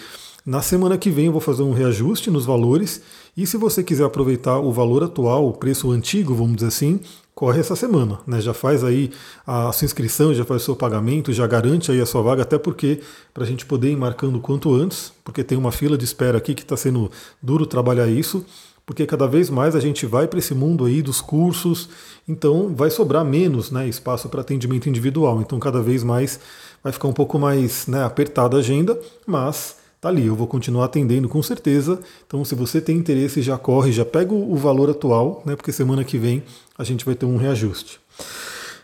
Na 0.44 0.60
semana 0.60 0.98
que 0.98 1.08
vem 1.08 1.26
eu 1.26 1.32
vou 1.32 1.40
fazer 1.40 1.62
um 1.62 1.72
reajuste 1.72 2.32
nos 2.32 2.44
valores. 2.44 3.00
E 3.36 3.46
se 3.46 3.56
você 3.56 3.82
quiser 3.82 4.04
aproveitar 4.04 4.58
o 4.58 4.72
valor 4.72 5.04
atual, 5.04 5.48
o 5.48 5.52
preço 5.52 5.90
antigo, 5.92 6.34
vamos 6.34 6.56
dizer 6.56 6.68
assim, 6.68 6.98
corre 7.32 7.60
essa 7.60 7.76
semana, 7.76 8.18
né? 8.26 8.40
Já 8.40 8.54
faz 8.54 8.82
aí 8.82 9.12
a 9.46 9.70
sua 9.70 9.84
inscrição, 9.84 10.34
já 10.34 10.44
faz 10.44 10.62
o 10.62 10.64
seu 10.64 10.74
pagamento, 10.74 11.32
já 11.32 11.46
garante 11.46 11.92
aí 11.92 12.00
a 12.00 12.06
sua 12.06 12.22
vaga, 12.22 12.42
até 12.42 12.58
porque 12.58 13.00
para 13.32 13.44
a 13.44 13.46
gente 13.46 13.64
poder 13.64 13.90
ir 13.90 13.96
marcando 13.96 14.40
quanto 14.40 14.74
antes, 14.74 15.12
porque 15.22 15.44
tem 15.44 15.56
uma 15.56 15.70
fila 15.70 15.96
de 15.96 16.04
espera 16.04 16.38
aqui 16.38 16.54
que 16.54 16.62
está 16.62 16.76
sendo 16.76 17.08
duro 17.40 17.66
trabalhar 17.66 18.08
isso, 18.08 18.44
porque 18.86 19.04
cada 19.04 19.26
vez 19.26 19.50
mais 19.50 19.74
a 19.74 19.80
gente 19.80 20.06
vai 20.06 20.28
para 20.28 20.38
esse 20.38 20.54
mundo 20.54 20.84
aí 20.84 21.02
dos 21.02 21.20
cursos, 21.20 21.88
então 22.26 22.72
vai 22.74 22.88
sobrar 22.88 23.24
menos 23.24 23.72
né, 23.72 23.88
espaço 23.88 24.28
para 24.28 24.40
atendimento 24.40 24.88
individual, 24.88 25.42
então 25.42 25.58
cada 25.58 25.82
vez 25.82 26.04
mais 26.04 26.38
vai 26.82 26.92
ficar 26.92 27.08
um 27.08 27.12
pouco 27.12 27.36
mais 27.36 27.88
né, 27.88 28.04
apertada 28.04 28.56
a 28.56 28.60
agenda, 28.60 28.96
mas 29.26 29.76
tá 30.00 30.08
ali, 30.08 30.26
eu 30.26 30.36
vou 30.36 30.46
continuar 30.46 30.84
atendendo 30.84 31.28
com 31.28 31.42
certeza. 31.42 31.98
Então, 32.26 32.44
se 32.44 32.54
você 32.54 32.80
tem 32.80 32.96
interesse, 32.96 33.42
já 33.42 33.58
corre, 33.58 33.90
já 33.90 34.04
pega 34.04 34.32
o 34.32 34.54
valor 34.54 34.90
atual, 34.90 35.42
né? 35.44 35.56
Porque 35.56 35.72
semana 35.72 36.04
que 36.04 36.16
vem 36.16 36.44
a 36.78 36.84
gente 36.84 37.04
vai 37.04 37.14
ter 37.14 37.26
um 37.26 37.36
reajuste. 37.36 37.98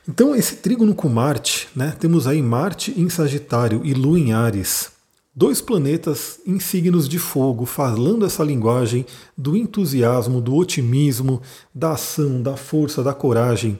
Então, 0.08 0.34
esse 0.34 0.56
trígono 0.56 0.94
com 0.94 1.08
Marte, 1.08 1.68
né? 1.76 1.94
Temos 1.98 2.26
aí 2.26 2.42
Marte 2.42 2.92
em 2.98 3.08
Sagitário 3.08 3.82
e 3.84 3.94
Lua 3.94 4.18
em 4.18 4.32
Ares. 4.32 4.90
Dois 5.34 5.62
planetas 5.62 6.40
em 6.46 6.60
signos 6.60 7.08
de 7.08 7.18
fogo, 7.18 7.64
falando 7.64 8.26
essa 8.26 8.44
linguagem 8.44 9.06
do 9.34 9.56
entusiasmo, 9.56 10.42
do 10.42 10.54
otimismo, 10.54 11.40
da 11.74 11.92
ação, 11.92 12.42
da 12.42 12.54
força, 12.54 13.02
da 13.02 13.14
coragem. 13.14 13.78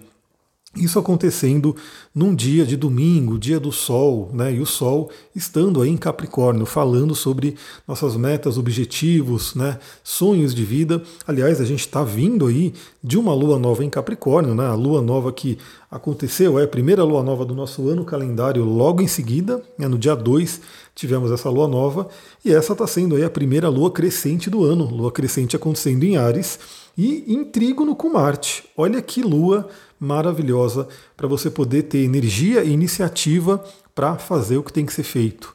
Isso 0.74 0.98
acontecendo 0.98 1.76
num 2.14 2.34
dia 2.34 2.64
de 2.64 2.74
domingo, 2.74 3.38
dia 3.38 3.60
do 3.60 3.70
Sol, 3.70 4.30
né? 4.32 4.54
E 4.54 4.60
o 4.60 4.64
Sol 4.64 5.10
estando 5.36 5.82
aí 5.82 5.90
em 5.90 5.98
Capricórnio, 5.98 6.64
falando 6.64 7.14
sobre 7.14 7.56
nossas 7.86 8.16
metas, 8.16 8.56
objetivos, 8.56 9.54
né? 9.54 9.78
Sonhos 10.02 10.54
de 10.54 10.64
vida. 10.64 11.02
Aliás, 11.26 11.60
a 11.60 11.66
gente 11.66 11.80
está 11.80 12.02
vindo 12.02 12.46
aí 12.46 12.72
de 13.04 13.18
uma 13.18 13.34
lua 13.34 13.58
nova 13.58 13.84
em 13.84 13.90
Capricórnio, 13.90 14.54
né? 14.54 14.64
A 14.64 14.74
lua 14.74 15.02
nova 15.02 15.30
que 15.30 15.58
aconteceu, 15.92 16.58
é 16.58 16.64
a 16.64 16.68
primeira 16.68 17.04
lua 17.04 17.22
nova 17.22 17.44
do 17.44 17.54
nosso 17.54 17.86
ano 17.86 18.02
calendário, 18.02 18.64
logo 18.64 19.02
em 19.02 19.06
seguida, 19.06 19.62
né? 19.76 19.86
no 19.86 19.98
dia 19.98 20.16
2, 20.16 20.62
tivemos 20.94 21.30
essa 21.30 21.50
lua 21.50 21.68
nova, 21.68 22.08
e 22.42 22.50
essa 22.50 22.72
está 22.72 22.86
sendo 22.86 23.14
aí 23.14 23.22
a 23.22 23.28
primeira 23.28 23.68
lua 23.68 23.90
crescente 23.90 24.48
do 24.48 24.64
ano, 24.64 24.86
lua 24.86 25.12
crescente 25.12 25.54
acontecendo 25.54 26.02
em 26.04 26.16
Ares 26.16 26.58
e 26.96 27.30
em 27.30 27.44
trígono 27.44 27.94
com 27.94 28.08
Marte. 28.08 28.64
Olha 28.74 29.02
que 29.02 29.20
lua 29.20 29.68
maravilhosa 30.00 30.88
para 31.14 31.28
você 31.28 31.50
poder 31.50 31.82
ter 31.82 31.98
energia 31.98 32.64
e 32.64 32.72
iniciativa 32.72 33.62
para 33.94 34.16
fazer 34.16 34.56
o 34.56 34.62
que 34.62 34.72
tem 34.72 34.86
que 34.86 34.94
ser 34.94 35.04
feito. 35.04 35.54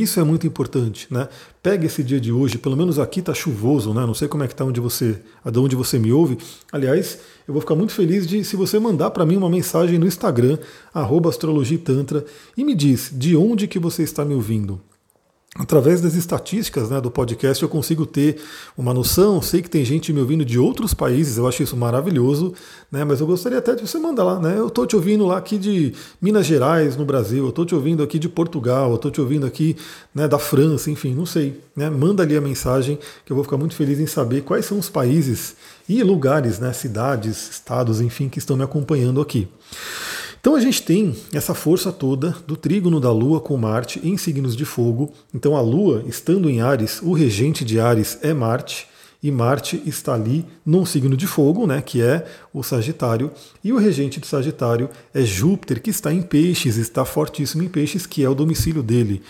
Isso 0.00 0.20
é 0.20 0.22
muito 0.22 0.46
importante, 0.46 1.08
né? 1.10 1.28
Pega 1.60 1.84
esse 1.84 2.04
dia 2.04 2.20
de 2.20 2.30
hoje, 2.30 2.56
pelo 2.56 2.76
menos 2.76 3.00
aqui 3.00 3.18
está 3.18 3.34
chuvoso, 3.34 3.92
né? 3.92 4.06
Não 4.06 4.14
sei 4.14 4.28
como 4.28 4.44
é 4.44 4.48
que 4.48 4.54
tá 4.54 4.64
onde 4.64 4.78
você, 4.78 5.20
de 5.50 5.58
onde 5.58 5.74
você 5.74 5.98
me 5.98 6.12
ouve. 6.12 6.38
Aliás, 6.70 7.18
eu 7.48 7.52
vou 7.52 7.60
ficar 7.60 7.74
muito 7.74 7.92
feliz 7.92 8.24
de 8.24 8.44
se 8.44 8.54
você 8.54 8.78
mandar 8.78 9.10
para 9.10 9.26
mim 9.26 9.36
uma 9.36 9.50
mensagem 9.50 9.98
no 9.98 10.06
Instagram 10.06 10.56
@astrologitantra 10.94 12.24
e 12.56 12.62
me 12.62 12.76
diz 12.76 13.10
de 13.12 13.34
onde 13.34 13.66
que 13.66 13.80
você 13.80 14.04
está 14.04 14.24
me 14.24 14.34
ouvindo. 14.34 14.80
Através 15.58 16.00
das 16.00 16.14
estatísticas 16.14 16.88
né, 16.88 17.00
do 17.00 17.10
podcast 17.10 17.62
eu 17.62 17.68
consigo 17.68 18.06
ter 18.06 18.40
uma 18.76 18.94
noção. 18.94 19.42
Sei 19.42 19.60
que 19.60 19.68
tem 19.68 19.84
gente 19.84 20.12
me 20.12 20.20
ouvindo 20.20 20.44
de 20.44 20.58
outros 20.58 20.94
países, 20.94 21.36
eu 21.36 21.48
acho 21.48 21.62
isso 21.62 21.76
maravilhoso, 21.76 22.54
né, 22.90 23.04
mas 23.04 23.20
eu 23.20 23.26
gostaria 23.26 23.58
até 23.58 23.74
de 23.74 23.82
você 23.86 23.98
mandar 23.98 24.22
lá. 24.22 24.38
Né, 24.38 24.56
eu 24.58 24.68
estou 24.68 24.86
te 24.86 24.94
ouvindo 24.94 25.26
lá 25.26 25.36
aqui 25.36 25.58
de 25.58 25.92
Minas 26.22 26.46
Gerais, 26.46 26.96
no 26.96 27.04
Brasil, 27.04 27.44
eu 27.44 27.50
estou 27.50 27.66
te 27.66 27.74
ouvindo 27.74 28.02
aqui 28.02 28.18
de 28.18 28.28
Portugal, 28.28 28.90
eu 28.90 28.96
estou 28.96 29.10
te 29.10 29.20
ouvindo 29.20 29.44
aqui 29.44 29.76
né, 30.14 30.28
da 30.28 30.38
França, 30.38 30.90
enfim, 30.90 31.12
não 31.12 31.26
sei. 31.26 31.60
Né, 31.76 31.90
manda 31.90 32.22
ali 32.22 32.36
a 32.36 32.40
mensagem 32.40 32.98
que 33.24 33.32
eu 33.32 33.34
vou 33.34 33.42
ficar 33.42 33.56
muito 33.56 33.74
feliz 33.74 33.98
em 33.98 34.06
saber 34.06 34.42
quais 34.42 34.64
são 34.64 34.78
os 34.78 34.88
países 34.88 35.56
e 35.88 36.02
lugares, 36.02 36.60
né, 36.60 36.72
cidades, 36.72 37.50
estados, 37.50 38.00
enfim, 38.00 38.28
que 38.28 38.38
estão 38.38 38.56
me 38.56 38.62
acompanhando 38.62 39.20
aqui. 39.20 39.48
Então 40.40 40.54
a 40.54 40.60
gente 40.60 40.82
tem 40.82 41.16
essa 41.32 41.52
força 41.52 41.90
toda 41.90 42.30
do 42.46 42.56
trígono 42.56 43.00
da 43.00 43.12
Lua 43.12 43.40
com 43.40 43.56
Marte 43.56 44.00
em 44.04 44.16
signos 44.16 44.56
de 44.56 44.64
fogo. 44.64 45.12
Então 45.34 45.56
a 45.56 45.60
Lua, 45.60 46.04
estando 46.06 46.48
em 46.48 46.60
Ares, 46.60 47.00
o 47.02 47.12
regente 47.12 47.64
de 47.64 47.80
Ares 47.80 48.18
é 48.22 48.32
Marte, 48.32 48.86
e 49.20 49.32
Marte 49.32 49.82
está 49.84 50.14
ali 50.14 50.46
num 50.64 50.86
signo 50.86 51.16
de 51.16 51.26
fogo, 51.26 51.66
né, 51.66 51.82
que 51.82 52.00
é 52.00 52.24
o 52.54 52.62
Sagitário, 52.62 53.32
e 53.64 53.72
o 53.72 53.76
regente 53.76 54.20
de 54.20 54.28
Sagitário 54.28 54.88
é 55.12 55.22
Júpiter, 55.22 55.82
que 55.82 55.90
está 55.90 56.12
em 56.12 56.22
Peixes, 56.22 56.76
está 56.76 57.04
fortíssimo 57.04 57.64
em 57.64 57.68
Peixes, 57.68 58.06
que 58.06 58.22
é 58.22 58.28
o 58.28 58.34
domicílio 58.34 58.80
dele. 58.80 59.20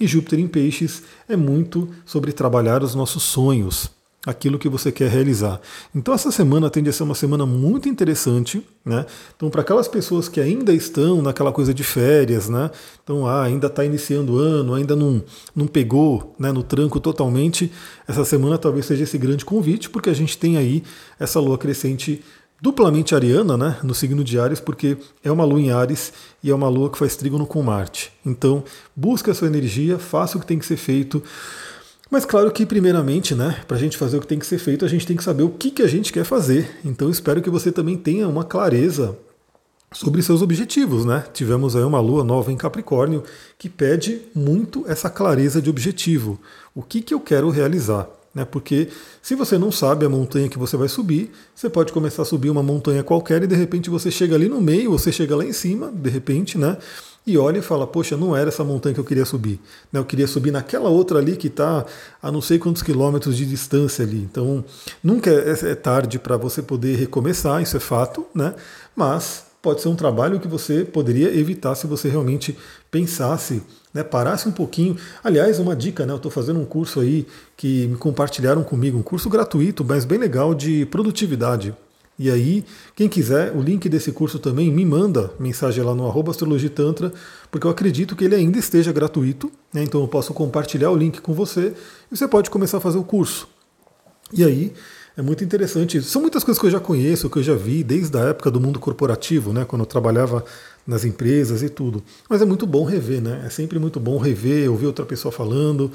E 0.00 0.06
Júpiter 0.06 0.38
em 0.38 0.46
Peixes 0.46 1.02
é 1.28 1.34
muito 1.36 1.88
sobre 2.06 2.30
trabalhar 2.30 2.84
os 2.84 2.94
nossos 2.94 3.24
sonhos 3.24 3.90
aquilo 4.24 4.58
que 4.58 4.68
você 4.68 4.92
quer 4.92 5.10
realizar. 5.10 5.60
Então 5.94 6.14
essa 6.14 6.30
semana 6.30 6.70
tende 6.70 6.88
a 6.88 6.92
ser 6.92 7.02
uma 7.02 7.14
semana 7.14 7.44
muito 7.44 7.88
interessante, 7.88 8.64
né? 8.84 9.04
Então 9.36 9.50
para 9.50 9.62
aquelas 9.62 9.88
pessoas 9.88 10.28
que 10.28 10.40
ainda 10.40 10.72
estão 10.72 11.20
naquela 11.20 11.50
coisa 11.50 11.74
de 11.74 11.82
férias, 11.82 12.48
né? 12.48 12.70
Então 13.02 13.26
ah, 13.26 13.42
ainda 13.42 13.66
está 13.66 13.84
iniciando 13.84 14.34
o 14.34 14.38
ano, 14.38 14.74
ainda 14.74 14.94
não, 14.94 15.22
não 15.54 15.66
pegou 15.66 16.34
né, 16.38 16.52
no 16.52 16.62
tranco 16.62 17.00
totalmente, 17.00 17.72
essa 18.06 18.24
semana 18.24 18.56
talvez 18.56 18.86
seja 18.86 19.02
esse 19.02 19.18
grande 19.18 19.44
convite, 19.44 19.90
porque 19.90 20.10
a 20.10 20.14
gente 20.14 20.38
tem 20.38 20.56
aí 20.56 20.84
essa 21.18 21.40
lua 21.40 21.58
crescente 21.58 22.22
duplamente 22.62 23.12
ariana, 23.12 23.56
né, 23.56 23.76
no 23.82 23.92
signo 23.92 24.22
de 24.22 24.38
Ares, 24.38 24.60
porque 24.60 24.96
é 25.24 25.32
uma 25.32 25.44
lua 25.44 25.60
em 25.60 25.72
Ares 25.72 26.12
e 26.40 26.48
é 26.48 26.54
uma 26.54 26.68
lua 26.68 26.88
que 26.88 26.96
faz 26.96 27.16
trígono 27.16 27.44
com 27.44 27.60
Marte. 27.60 28.12
Então, 28.24 28.62
busque 28.94 29.28
a 29.28 29.34
sua 29.34 29.48
energia, 29.48 29.98
faça 29.98 30.38
o 30.38 30.40
que 30.40 30.46
tem 30.46 30.60
que 30.60 30.64
ser 30.64 30.76
feito. 30.76 31.20
Mas 32.12 32.26
claro 32.26 32.52
que, 32.52 32.66
primeiramente, 32.66 33.34
né, 33.34 33.62
para 33.66 33.74
a 33.74 33.80
gente 33.80 33.96
fazer 33.96 34.18
o 34.18 34.20
que 34.20 34.26
tem 34.26 34.38
que 34.38 34.44
ser 34.44 34.58
feito, 34.58 34.84
a 34.84 34.88
gente 34.88 35.06
tem 35.06 35.16
que 35.16 35.24
saber 35.24 35.44
o 35.44 35.48
que, 35.48 35.70
que 35.70 35.80
a 35.80 35.86
gente 35.86 36.12
quer 36.12 36.24
fazer. 36.24 36.78
Então 36.84 37.08
espero 37.08 37.40
que 37.40 37.48
você 37.48 37.72
também 37.72 37.96
tenha 37.96 38.28
uma 38.28 38.44
clareza 38.44 39.16
sobre 39.90 40.22
seus 40.22 40.42
objetivos, 40.42 41.06
né? 41.06 41.24
Tivemos 41.32 41.74
aí 41.74 41.82
uma 41.82 42.00
lua 42.00 42.22
nova 42.22 42.52
em 42.52 42.56
Capricórnio 42.58 43.24
que 43.56 43.66
pede 43.66 44.20
muito 44.34 44.84
essa 44.86 45.08
clareza 45.08 45.62
de 45.62 45.70
objetivo. 45.70 46.38
O 46.74 46.82
que, 46.82 47.00
que 47.00 47.14
eu 47.14 47.20
quero 47.20 47.48
realizar? 47.48 48.06
Né? 48.34 48.44
Porque 48.44 48.88
se 49.20 49.34
você 49.34 49.58
não 49.58 49.70
sabe 49.70 50.06
a 50.06 50.08
montanha 50.08 50.48
que 50.48 50.58
você 50.58 50.76
vai 50.76 50.88
subir, 50.88 51.30
você 51.54 51.68
pode 51.68 51.92
começar 51.92 52.22
a 52.22 52.24
subir 52.24 52.50
uma 52.50 52.62
montanha 52.62 53.02
qualquer 53.02 53.42
e 53.42 53.46
de 53.46 53.54
repente 53.54 53.90
você 53.90 54.10
chega 54.10 54.34
ali 54.34 54.48
no 54.48 54.60
meio, 54.60 54.90
você 54.90 55.12
chega 55.12 55.36
lá 55.36 55.44
em 55.44 55.52
cima, 55.52 55.92
de 55.92 56.08
repente, 56.08 56.56
né? 56.56 56.78
e 57.26 57.38
olha 57.38 57.58
e 57.58 57.62
fala: 57.62 57.86
Poxa, 57.86 58.16
não 58.16 58.36
era 58.36 58.48
essa 58.48 58.64
montanha 58.64 58.94
que 58.94 59.00
eu 59.00 59.04
queria 59.04 59.24
subir. 59.24 59.60
Né? 59.92 60.00
Eu 60.00 60.04
queria 60.04 60.26
subir 60.26 60.50
naquela 60.50 60.88
outra 60.88 61.18
ali 61.18 61.36
que 61.36 61.46
está 61.46 61.84
a 62.20 62.32
não 62.32 62.40
sei 62.40 62.58
quantos 62.58 62.82
quilômetros 62.82 63.36
de 63.36 63.46
distância 63.46 64.04
ali. 64.04 64.18
Então, 64.18 64.64
nunca 65.02 65.30
é, 65.30 65.70
é 65.70 65.74
tarde 65.74 66.18
para 66.18 66.36
você 66.36 66.62
poder 66.62 66.96
recomeçar, 66.96 67.62
isso 67.62 67.76
é 67.76 67.80
fato, 67.80 68.26
né? 68.34 68.54
mas 68.96 69.46
pode 69.60 69.80
ser 69.80 69.88
um 69.88 69.94
trabalho 69.94 70.40
que 70.40 70.48
você 70.48 70.84
poderia 70.84 71.34
evitar 71.36 71.74
se 71.76 71.86
você 71.86 72.08
realmente 72.08 72.56
pensasse, 72.90 73.62
né, 73.92 74.02
parasse 74.02 74.48
um 74.48 74.52
pouquinho. 74.52 74.96
Aliás, 75.22 75.58
uma 75.58 75.76
dica, 75.76 76.06
né, 76.06 76.12
eu 76.12 76.16
estou 76.16 76.30
fazendo 76.30 76.60
um 76.60 76.64
curso 76.64 77.00
aí 77.00 77.26
que 77.56 77.86
me 77.88 77.96
compartilharam 77.96 78.62
comigo, 78.62 78.98
um 78.98 79.02
curso 79.02 79.28
gratuito, 79.28 79.84
mas 79.84 80.04
bem 80.04 80.18
legal 80.18 80.54
de 80.54 80.86
produtividade. 80.86 81.74
E 82.18 82.30
aí, 82.30 82.64
quem 82.94 83.08
quiser, 83.08 83.52
o 83.56 83.60
link 83.60 83.88
desse 83.88 84.12
curso 84.12 84.38
também 84.38 84.70
me 84.70 84.84
manda 84.84 85.32
mensagem 85.40 85.82
lá 85.82 85.94
no 85.94 86.06
arroba 86.06 86.30
astrologitantra, 86.30 87.12
porque 87.50 87.66
eu 87.66 87.70
acredito 87.70 88.14
que 88.14 88.24
ele 88.24 88.34
ainda 88.34 88.58
esteja 88.58 88.92
gratuito, 88.92 89.50
né? 89.72 89.82
então 89.82 90.00
eu 90.00 90.08
posso 90.08 90.32
compartilhar 90.34 90.90
o 90.90 90.96
link 90.96 91.20
com 91.20 91.32
você 91.32 91.72
e 92.10 92.16
você 92.16 92.28
pode 92.28 92.50
começar 92.50 92.76
a 92.76 92.80
fazer 92.80 92.98
o 92.98 93.04
curso. 93.04 93.48
E 94.32 94.44
aí, 94.44 94.72
é 95.16 95.20
muito 95.20 95.44
interessante. 95.44 96.00
São 96.00 96.22
muitas 96.22 96.42
coisas 96.42 96.60
que 96.60 96.66
eu 96.66 96.70
já 96.70 96.80
conheço, 96.80 97.28
que 97.28 97.38
eu 97.38 97.42
já 97.42 97.54
vi 97.54 97.82
desde 97.84 98.16
a 98.16 98.22
época 98.22 98.50
do 98.50 98.60
mundo 98.60 98.78
corporativo, 98.78 99.52
né? 99.52 99.64
quando 99.64 99.82
eu 99.82 99.86
trabalhava 99.86 100.44
nas 100.86 101.04
empresas 101.04 101.62
e 101.62 101.68
tudo. 101.68 102.02
Mas 102.28 102.42
é 102.42 102.44
muito 102.44 102.66
bom 102.66 102.84
rever, 102.84 103.20
né? 103.20 103.42
É 103.46 103.50
sempre 103.50 103.78
muito 103.78 104.00
bom 104.00 104.18
rever, 104.18 104.70
ouvir 104.70 104.86
outra 104.86 105.04
pessoa 105.04 105.30
falando. 105.30 105.90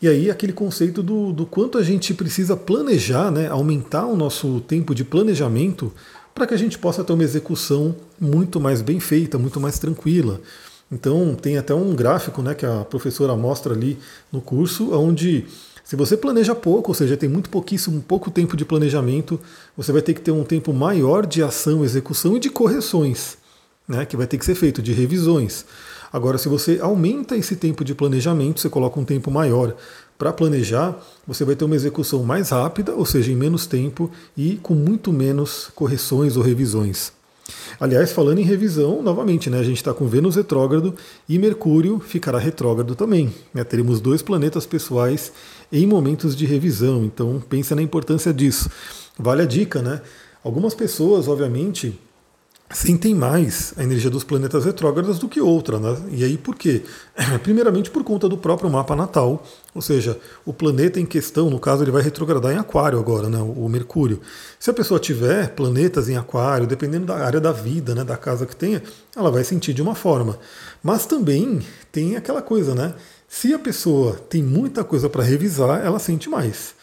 E 0.00 0.08
aí 0.08 0.30
aquele 0.30 0.52
conceito 0.52 1.02
do, 1.02 1.32
do 1.32 1.46
quanto 1.46 1.78
a 1.78 1.82
gente 1.82 2.12
precisa 2.12 2.56
planejar, 2.56 3.30
né, 3.30 3.48
aumentar 3.48 4.06
o 4.06 4.16
nosso 4.16 4.60
tempo 4.60 4.94
de 4.94 5.04
planejamento 5.04 5.92
para 6.34 6.46
que 6.46 6.54
a 6.54 6.58
gente 6.58 6.76
possa 6.76 7.04
ter 7.04 7.12
uma 7.12 7.22
execução 7.22 7.94
muito 8.20 8.60
mais 8.60 8.82
bem 8.82 8.98
feita, 8.98 9.38
muito 9.38 9.60
mais 9.60 9.78
tranquila. 9.78 10.40
Então 10.90 11.34
tem 11.34 11.56
até 11.56 11.72
um 11.72 11.94
gráfico 11.94 12.42
né, 12.42 12.54
que 12.54 12.66
a 12.66 12.84
professora 12.84 13.34
mostra 13.36 13.72
ali 13.72 13.98
no 14.32 14.40
curso, 14.40 14.92
onde 14.92 15.46
se 15.84 15.96
você 15.96 16.16
planeja 16.16 16.54
pouco, 16.54 16.90
ou 16.90 16.94
seja, 16.94 17.16
tem 17.16 17.28
muito 17.28 17.50
pouquíssimo, 17.50 18.02
pouco 18.02 18.30
tempo 18.30 18.56
de 18.56 18.64
planejamento, 18.64 19.38
você 19.76 19.92
vai 19.92 20.02
ter 20.02 20.14
que 20.14 20.20
ter 20.20 20.30
um 20.32 20.42
tempo 20.42 20.72
maior 20.72 21.26
de 21.26 21.42
ação, 21.42 21.84
execução 21.84 22.36
e 22.36 22.40
de 22.40 22.50
correções, 22.50 23.36
né, 23.86 24.04
que 24.04 24.16
vai 24.16 24.26
ter 24.26 24.38
que 24.38 24.44
ser 24.44 24.54
feito, 24.54 24.82
de 24.82 24.92
revisões. 24.92 25.64
Agora, 26.12 26.38
se 26.38 26.48
você 26.48 26.78
aumenta 26.80 27.36
esse 27.36 27.56
tempo 27.56 27.84
de 27.84 27.94
planejamento, 27.94 28.60
você 28.60 28.68
coloca 28.68 29.00
um 29.00 29.04
tempo 29.04 29.30
maior 29.30 29.74
para 30.16 30.32
planejar, 30.32 30.96
você 31.26 31.44
vai 31.44 31.56
ter 31.56 31.64
uma 31.64 31.74
execução 31.74 32.22
mais 32.22 32.50
rápida, 32.50 32.94
ou 32.94 33.04
seja, 33.04 33.32
em 33.32 33.36
menos 33.36 33.66
tempo 33.66 34.10
e 34.36 34.56
com 34.62 34.74
muito 34.74 35.12
menos 35.12 35.70
correções 35.74 36.36
ou 36.36 36.42
revisões. 36.42 37.12
Aliás, 37.78 38.12
falando 38.12 38.38
em 38.38 38.44
revisão, 38.44 39.02
novamente, 39.02 39.50
né, 39.50 39.58
a 39.58 39.62
gente 39.62 39.76
está 39.76 39.92
com 39.92 40.06
Vênus 40.06 40.36
retrógrado 40.36 40.94
e 41.28 41.38
Mercúrio 41.38 41.98
ficará 41.98 42.38
retrógrado 42.38 42.94
também. 42.94 43.34
Né, 43.52 43.64
teremos 43.64 44.00
dois 44.00 44.22
planetas 44.22 44.64
pessoais 44.64 45.32
em 45.70 45.86
momentos 45.86 46.36
de 46.36 46.46
revisão, 46.46 47.04
então 47.04 47.42
pensa 47.48 47.74
na 47.74 47.82
importância 47.82 48.32
disso. 48.32 48.70
Vale 49.18 49.42
a 49.42 49.46
dica, 49.46 49.82
né? 49.82 50.00
Algumas 50.42 50.74
pessoas, 50.74 51.26
obviamente, 51.26 51.98
sentem 52.74 53.14
mais 53.14 53.72
a 53.76 53.84
energia 53.84 54.10
dos 54.10 54.24
planetas 54.24 54.64
retrógrados 54.64 55.18
do 55.18 55.28
que 55.28 55.40
outra. 55.40 55.78
Né? 55.78 55.96
E 56.10 56.24
aí 56.24 56.36
por 56.36 56.56
quê? 56.56 56.82
Primeiramente 57.42 57.88
por 57.88 58.02
conta 58.02 58.28
do 58.28 58.36
próprio 58.36 58.68
mapa 58.68 58.96
natal, 58.96 59.44
ou 59.72 59.80
seja, 59.80 60.18
o 60.44 60.52
planeta 60.52 60.98
em 60.98 61.06
questão, 61.06 61.48
no 61.48 61.60
caso, 61.60 61.84
ele 61.84 61.92
vai 61.92 62.02
retrogradar 62.02 62.52
em 62.52 62.58
Aquário 62.58 62.98
agora, 62.98 63.28
né? 63.28 63.38
o 63.38 63.68
Mercúrio. 63.68 64.20
Se 64.58 64.70
a 64.70 64.74
pessoa 64.74 64.98
tiver 64.98 65.50
planetas 65.50 66.08
em 66.08 66.16
Aquário, 66.16 66.66
dependendo 66.66 67.06
da 67.06 67.16
área 67.16 67.40
da 67.40 67.52
vida, 67.52 67.94
né, 67.94 68.02
da 68.02 68.16
casa 68.16 68.44
que 68.44 68.56
tenha, 68.56 68.82
ela 69.16 69.30
vai 69.30 69.44
sentir 69.44 69.72
de 69.72 69.80
uma 69.80 69.94
forma. 69.94 70.38
Mas 70.82 71.06
também 71.06 71.60
tem 71.92 72.16
aquela 72.16 72.42
coisa, 72.42 72.74
né? 72.74 72.94
Se 73.28 73.54
a 73.54 73.58
pessoa 73.58 74.14
tem 74.28 74.42
muita 74.42 74.82
coisa 74.84 75.08
para 75.08 75.22
revisar, 75.22 75.84
ela 75.84 75.98
sente 75.98 76.28
mais. 76.28 76.74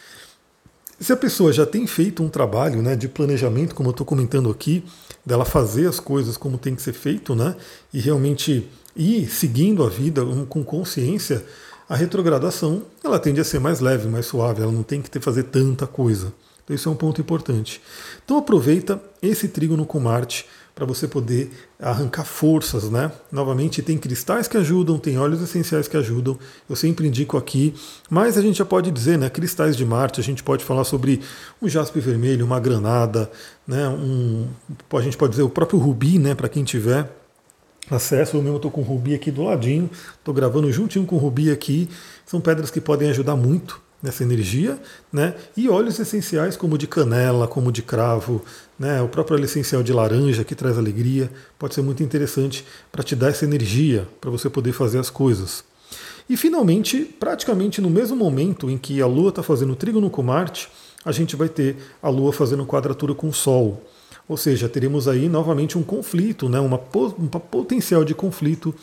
Se 1.02 1.12
a 1.12 1.16
pessoa 1.16 1.52
já 1.52 1.66
tem 1.66 1.86
feito 1.86 2.22
um 2.22 2.28
trabalho 2.28 2.80
né, 2.80 2.94
de 2.94 3.08
planejamento, 3.08 3.74
como 3.74 3.88
eu 3.88 3.92
estou 3.92 4.06
comentando 4.06 4.48
aqui, 4.48 4.84
dela 5.24 5.44
fazer 5.44 5.86
as 5.86 6.00
coisas 6.00 6.36
como 6.36 6.58
tem 6.58 6.74
que 6.74 6.82
ser 6.82 6.92
feito, 6.92 7.34
né, 7.34 7.56
e 7.92 8.00
realmente 8.00 8.68
ir 8.96 9.28
seguindo 9.28 9.82
a 9.84 9.88
vida 9.88 10.22
com 10.48 10.62
consciência, 10.64 11.44
a 11.88 11.96
retrogradação 11.96 12.82
ela 13.02 13.18
tende 13.18 13.40
a 13.40 13.44
ser 13.44 13.60
mais 13.60 13.80
leve, 13.80 14.08
mais 14.08 14.26
suave, 14.26 14.62
ela 14.62 14.72
não 14.72 14.82
tem 14.82 15.00
que 15.00 15.10
ter, 15.10 15.20
fazer 15.20 15.44
tanta 15.44 15.86
coisa. 15.86 16.32
Então 16.64 16.74
isso 16.74 16.88
é 16.88 16.92
um 16.92 16.96
ponto 16.96 17.20
importante. 17.20 17.80
Então 18.24 18.38
aproveita 18.38 19.02
esse 19.20 19.48
trígono 19.48 19.84
com 19.84 20.00
Marte 20.00 20.46
para 20.74 20.86
você 20.86 21.06
poder 21.06 21.50
arrancar 21.78 22.24
forças, 22.24 22.90
né? 22.90 23.12
Novamente, 23.30 23.82
tem 23.82 23.98
cristais 23.98 24.48
que 24.48 24.56
ajudam, 24.56 24.98
tem 24.98 25.18
óleos 25.18 25.42
essenciais 25.42 25.86
que 25.86 25.96
ajudam. 25.96 26.38
Eu 26.68 26.74
sempre 26.74 27.06
indico 27.06 27.36
aqui, 27.36 27.74
mas 28.08 28.38
a 28.38 28.42
gente 28.42 28.58
já 28.58 28.64
pode 28.64 28.90
dizer, 28.90 29.18
né? 29.18 29.28
Cristais 29.28 29.76
de 29.76 29.84
Marte, 29.84 30.20
a 30.20 30.24
gente 30.24 30.42
pode 30.42 30.64
falar 30.64 30.84
sobre 30.84 31.20
um 31.60 31.68
jaspe 31.68 32.00
vermelho, 32.00 32.46
uma 32.46 32.58
granada, 32.58 33.30
né? 33.66 33.86
Um, 33.88 34.48
a 34.94 35.02
gente 35.02 35.16
pode 35.16 35.32
dizer 35.32 35.42
o 35.42 35.50
próprio 35.50 35.78
rubi, 35.78 36.18
né? 36.18 36.34
Para 36.34 36.48
quem 36.48 36.64
tiver 36.64 37.10
acesso. 37.90 38.36
Eu 38.36 38.42
mesmo 38.42 38.56
estou 38.56 38.70
com 38.70 38.80
o 38.80 38.84
rubi 38.84 39.14
aqui 39.14 39.30
do 39.30 39.42
ladinho, 39.42 39.90
estou 40.18 40.32
gravando 40.32 40.72
juntinho 40.72 41.04
com 41.04 41.16
o 41.16 41.18
rubi 41.18 41.50
aqui. 41.50 41.88
São 42.24 42.40
pedras 42.40 42.70
que 42.70 42.80
podem 42.80 43.10
ajudar 43.10 43.36
muito 43.36 43.80
nessa 44.02 44.24
energia, 44.24 44.80
né? 45.12 45.34
E 45.56 45.68
óleos 45.68 45.98
essenciais 45.98 46.56
como 46.56 46.76
de 46.76 46.86
canela, 46.86 47.46
como 47.46 47.70
de 47.70 47.82
cravo, 47.82 48.44
né? 48.78 49.00
O 49.00 49.08
próprio 49.08 49.36
óleo 49.36 49.44
essencial 49.44 49.82
de 49.82 49.92
laranja 49.92 50.42
que 50.42 50.54
traz 50.54 50.76
alegria, 50.76 51.30
pode 51.58 51.74
ser 51.74 51.82
muito 51.82 52.02
interessante 52.02 52.64
para 52.90 53.02
te 53.02 53.14
dar 53.14 53.28
essa 53.28 53.44
energia 53.44 54.08
para 54.20 54.30
você 54.30 54.50
poder 54.50 54.72
fazer 54.72 54.98
as 54.98 55.08
coisas. 55.08 55.64
E 56.28 56.36
finalmente, 56.36 57.04
praticamente 57.04 57.80
no 57.80 57.90
mesmo 57.90 58.16
momento 58.16 58.70
em 58.70 58.78
que 58.78 59.00
a 59.00 59.06
Lua 59.06 59.28
está 59.28 59.42
fazendo 59.42 59.76
trígono 59.76 60.10
com 60.10 60.22
Marte, 60.22 60.68
a 61.04 61.12
gente 61.12 61.36
vai 61.36 61.48
ter 61.48 61.76
a 62.02 62.08
Lua 62.08 62.32
fazendo 62.32 62.66
quadratura 62.66 63.14
com 63.14 63.28
o 63.28 63.32
Sol. 63.32 63.82
Ou 64.28 64.36
seja, 64.36 64.68
teremos 64.68 65.08
aí 65.08 65.28
novamente 65.28 65.76
um 65.76 65.82
conflito, 65.82 66.48
né? 66.48 66.60
uma, 66.60 66.80
uma 67.18 67.40
potencial 67.40 68.04
de 68.04 68.14
conflito 68.14 68.74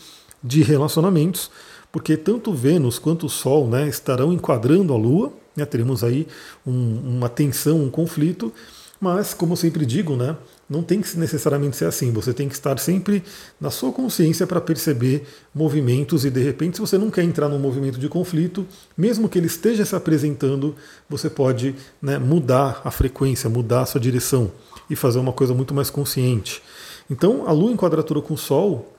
de 0.42 0.62
relacionamentos, 0.62 1.50
porque 1.92 2.16
tanto 2.16 2.52
Vênus 2.52 2.98
quanto 2.98 3.26
o 3.26 3.30
Sol 3.30 3.68
né, 3.68 3.88
estarão 3.88 4.32
enquadrando 4.32 4.92
a 4.92 4.96
Lua, 4.96 5.32
né, 5.56 5.64
teremos 5.64 6.04
aí 6.04 6.26
um, 6.66 7.16
uma 7.16 7.28
tensão, 7.28 7.82
um 7.82 7.90
conflito, 7.90 8.52
mas, 9.00 9.32
como 9.32 9.54
eu 9.54 9.56
sempre 9.56 9.86
digo, 9.86 10.14
né, 10.14 10.36
não 10.68 10.82
tem 10.82 11.00
que 11.00 11.16
necessariamente 11.18 11.74
ser 11.74 11.86
assim. 11.86 12.12
Você 12.12 12.34
tem 12.34 12.46
que 12.46 12.54
estar 12.54 12.78
sempre 12.78 13.24
na 13.58 13.70
sua 13.70 13.90
consciência 13.90 14.46
para 14.46 14.60
perceber 14.60 15.26
movimentos 15.54 16.26
e, 16.26 16.30
de 16.30 16.42
repente, 16.42 16.76
se 16.76 16.80
você 16.82 16.98
não 16.98 17.10
quer 17.10 17.24
entrar 17.24 17.48
num 17.48 17.58
movimento 17.58 17.98
de 17.98 18.10
conflito, 18.10 18.66
mesmo 18.94 19.26
que 19.26 19.38
ele 19.38 19.46
esteja 19.46 19.86
se 19.86 19.96
apresentando, 19.96 20.76
você 21.08 21.30
pode 21.30 21.74
né, 22.00 22.18
mudar 22.18 22.82
a 22.84 22.90
frequência, 22.90 23.48
mudar 23.48 23.82
a 23.82 23.86
sua 23.86 24.00
direção 24.00 24.52
e 24.90 24.94
fazer 24.94 25.18
uma 25.18 25.32
coisa 25.32 25.54
muito 25.54 25.72
mais 25.72 25.88
consciente. 25.88 26.62
Então, 27.08 27.48
a 27.48 27.52
Lua 27.52 27.72
em 27.72 27.76
quadratura 27.76 28.20
com 28.20 28.34
o 28.34 28.38
Sol 28.38 28.92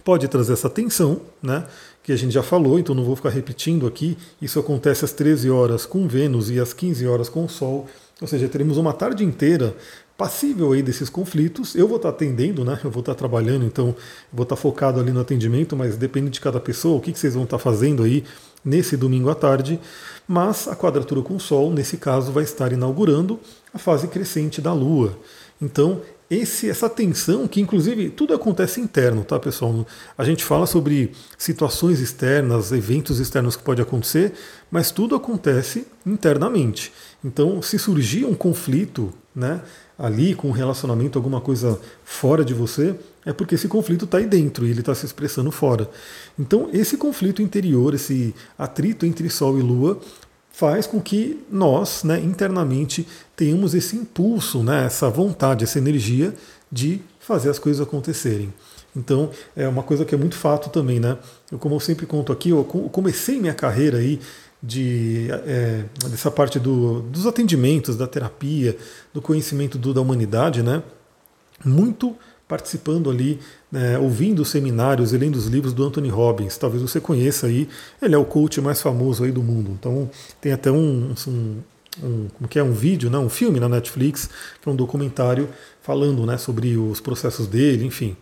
pode 0.00 0.26
trazer 0.28 0.52
essa 0.54 0.70
tensão, 0.70 1.20
né? 1.42 1.66
Que 2.02 2.12
a 2.12 2.16
gente 2.16 2.32
já 2.32 2.42
falou, 2.42 2.78
então 2.78 2.94
não 2.94 3.04
vou 3.04 3.14
ficar 3.14 3.30
repetindo 3.30 3.86
aqui. 3.86 4.16
Isso 4.40 4.58
acontece 4.58 5.04
às 5.04 5.12
13 5.12 5.50
horas 5.50 5.86
com 5.86 6.08
Vênus 6.08 6.50
e 6.50 6.58
às 6.58 6.72
15 6.72 7.06
horas 7.06 7.28
com 7.28 7.44
o 7.44 7.48
Sol. 7.48 7.86
Ou 8.20 8.26
seja, 8.28 8.48
teremos 8.48 8.76
uma 8.76 8.92
tarde 8.92 9.24
inteira 9.24 9.74
passível 10.16 10.72
aí 10.72 10.82
desses 10.82 11.08
conflitos. 11.08 11.74
Eu 11.74 11.88
vou 11.88 11.96
estar 11.96 12.10
atendendo, 12.10 12.64
né? 12.64 12.78
Eu 12.84 12.90
vou 12.90 13.00
estar 13.00 13.14
trabalhando, 13.14 13.64
então 13.64 13.94
vou 14.32 14.44
estar 14.44 14.56
focado 14.56 15.00
ali 15.00 15.10
no 15.10 15.20
atendimento, 15.20 15.76
mas 15.76 15.96
depende 15.96 16.30
de 16.30 16.40
cada 16.40 16.60
pessoa, 16.60 16.98
o 16.98 17.00
que 17.00 17.12
vocês 17.12 17.34
vão 17.34 17.44
estar 17.44 17.58
fazendo 17.58 18.02
aí 18.02 18.24
nesse 18.64 18.96
domingo 18.96 19.28
à 19.30 19.34
tarde. 19.34 19.80
Mas 20.26 20.68
a 20.68 20.76
quadratura 20.76 21.22
com 21.22 21.34
o 21.34 21.40
Sol, 21.40 21.72
nesse 21.72 21.96
caso, 21.96 22.30
vai 22.30 22.44
estar 22.44 22.72
inaugurando 22.72 23.40
a 23.74 23.78
fase 23.78 24.06
crescente 24.06 24.60
da 24.60 24.72
Lua. 24.72 25.18
Então, 25.60 26.00
esse, 26.34 26.70
essa 26.70 26.88
tensão, 26.88 27.46
que 27.46 27.60
inclusive 27.60 28.08
tudo 28.08 28.32
acontece 28.32 28.80
interno, 28.80 29.22
tá, 29.22 29.38
pessoal? 29.38 29.86
A 30.16 30.24
gente 30.24 30.42
fala 30.42 30.66
sobre 30.66 31.12
situações 31.36 32.00
externas, 32.00 32.72
eventos 32.72 33.20
externos 33.20 33.54
que 33.54 33.62
pode 33.62 33.82
acontecer, 33.82 34.32
mas 34.70 34.90
tudo 34.90 35.14
acontece 35.14 35.86
internamente. 36.06 36.90
Então, 37.22 37.60
se 37.60 37.78
surgir 37.78 38.24
um 38.24 38.34
conflito, 38.34 39.12
né, 39.34 39.60
ali 39.98 40.34
com 40.34 40.48
um 40.48 40.52
relacionamento, 40.52 41.18
alguma 41.18 41.40
coisa 41.40 41.78
fora 42.02 42.42
de 42.42 42.54
você, 42.54 42.94
é 43.26 43.32
porque 43.32 43.54
esse 43.54 43.68
conflito 43.68 44.06
está 44.06 44.16
aí 44.16 44.26
dentro 44.26 44.66
e 44.66 44.70
ele 44.70 44.80
está 44.80 44.94
se 44.94 45.04
expressando 45.04 45.50
fora. 45.50 45.88
Então, 46.38 46.70
esse 46.72 46.96
conflito 46.96 47.42
interior, 47.42 47.94
esse 47.94 48.34
atrito 48.58 49.04
entre 49.04 49.28
Sol 49.28 49.58
e 49.58 49.62
Lua, 49.62 50.00
faz 50.52 50.86
com 50.86 51.00
que 51.00 51.42
nós, 51.50 52.04
né, 52.04 52.20
internamente, 52.20 53.06
tenhamos 53.34 53.74
esse 53.74 53.96
impulso, 53.96 54.62
né, 54.62 54.84
essa 54.86 55.08
vontade, 55.08 55.64
essa 55.64 55.78
energia 55.78 56.34
de 56.70 57.00
fazer 57.18 57.50
as 57.50 57.58
coisas 57.58 57.86
acontecerem. 57.86 58.52
Então, 58.94 59.30
é 59.56 59.66
uma 59.66 59.82
coisa 59.82 60.04
que 60.04 60.14
é 60.14 60.18
muito 60.18 60.36
fato 60.36 60.68
também, 60.68 61.00
né? 61.00 61.16
Eu, 61.50 61.58
como 61.58 61.74
eu 61.74 61.80
sempre 61.80 62.04
conto 62.04 62.30
aqui, 62.30 62.50
eu 62.50 62.62
comecei 62.64 63.40
minha 63.40 63.54
carreira 63.54 63.98
aí 63.98 64.20
de, 64.62 65.28
é, 65.46 65.84
dessa 66.08 66.30
parte 66.30 66.58
do, 66.60 67.00
dos 67.02 67.26
atendimentos, 67.26 67.96
da 67.96 68.06
terapia, 68.06 68.76
do 69.12 69.22
conhecimento 69.22 69.78
do, 69.78 69.94
da 69.94 70.00
humanidade, 70.00 70.62
né? 70.62 70.82
Muito 71.64 72.14
participando 72.52 73.08
ali, 73.08 73.38
né, 73.70 73.98
ouvindo 73.98 74.44
seminários 74.44 75.14
e 75.14 75.16
lendo 75.16 75.36
os 75.36 75.46
livros 75.46 75.72
do 75.72 75.82
Anthony 75.82 76.10
Robbins. 76.10 76.58
Talvez 76.58 76.82
você 76.82 77.00
conheça 77.00 77.46
aí, 77.46 77.66
ele 78.02 78.14
é 78.14 78.18
o 78.18 78.26
coach 78.26 78.60
mais 78.60 78.82
famoso 78.82 79.24
aí 79.24 79.32
do 79.32 79.42
mundo. 79.42 79.70
Então 79.70 80.10
tem 80.38 80.52
até 80.52 80.70
um, 80.70 81.14
um, 81.26 81.56
um 82.02 82.28
como 82.28 82.46
que 82.50 82.58
é 82.58 82.62
um 82.62 82.74
vídeo, 82.74 83.08
né, 83.08 83.16
um 83.16 83.30
filme 83.30 83.58
na 83.58 83.70
Netflix, 83.70 84.28
que 84.60 84.68
é 84.68 84.70
um 84.70 84.76
documentário 84.76 85.48
falando 85.80 86.26
né, 86.26 86.36
sobre 86.36 86.76
os 86.76 87.00
processos 87.00 87.46
dele, 87.46 87.86
enfim. 87.86 88.18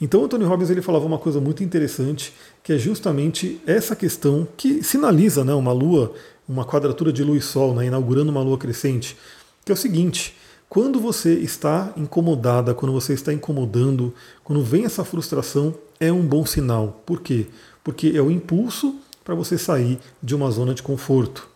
Então 0.00 0.22
o 0.22 0.28
Tony 0.28 0.46
Robbins 0.46 0.70
ele 0.70 0.80
falava 0.80 1.04
uma 1.04 1.18
coisa 1.18 1.38
muito 1.38 1.62
interessante, 1.62 2.32
que 2.64 2.72
é 2.72 2.78
justamente 2.78 3.60
essa 3.66 3.94
questão 3.94 4.48
que 4.56 4.82
sinaliza 4.82 5.44
né, 5.44 5.52
uma 5.52 5.72
lua, 5.72 6.14
uma 6.48 6.64
quadratura 6.64 7.12
de 7.12 7.22
lua 7.22 7.36
e 7.36 7.42
sol, 7.42 7.74
né, 7.74 7.84
inaugurando 7.84 8.30
uma 8.30 8.40
lua 8.40 8.56
crescente, 8.56 9.18
que 9.66 9.70
é 9.70 9.74
o 9.74 9.76
seguinte, 9.76 10.34
quando 10.68 11.00
você 11.00 11.32
está 11.34 11.92
incomodada, 11.96 12.74
quando 12.74 12.92
você 12.92 13.12
está 13.12 13.32
incomodando, 13.32 14.12
quando 14.42 14.62
vem 14.62 14.84
essa 14.84 15.04
frustração, 15.04 15.74
é 16.00 16.12
um 16.12 16.22
bom 16.22 16.44
sinal. 16.44 17.02
Por 17.06 17.20
quê? 17.20 17.46
Porque 17.84 18.12
é 18.14 18.20
o 18.20 18.30
impulso 18.30 18.96
para 19.24 19.34
você 19.34 19.56
sair 19.56 19.98
de 20.22 20.34
uma 20.34 20.50
zona 20.50 20.74
de 20.74 20.82
conforto. 20.82 21.48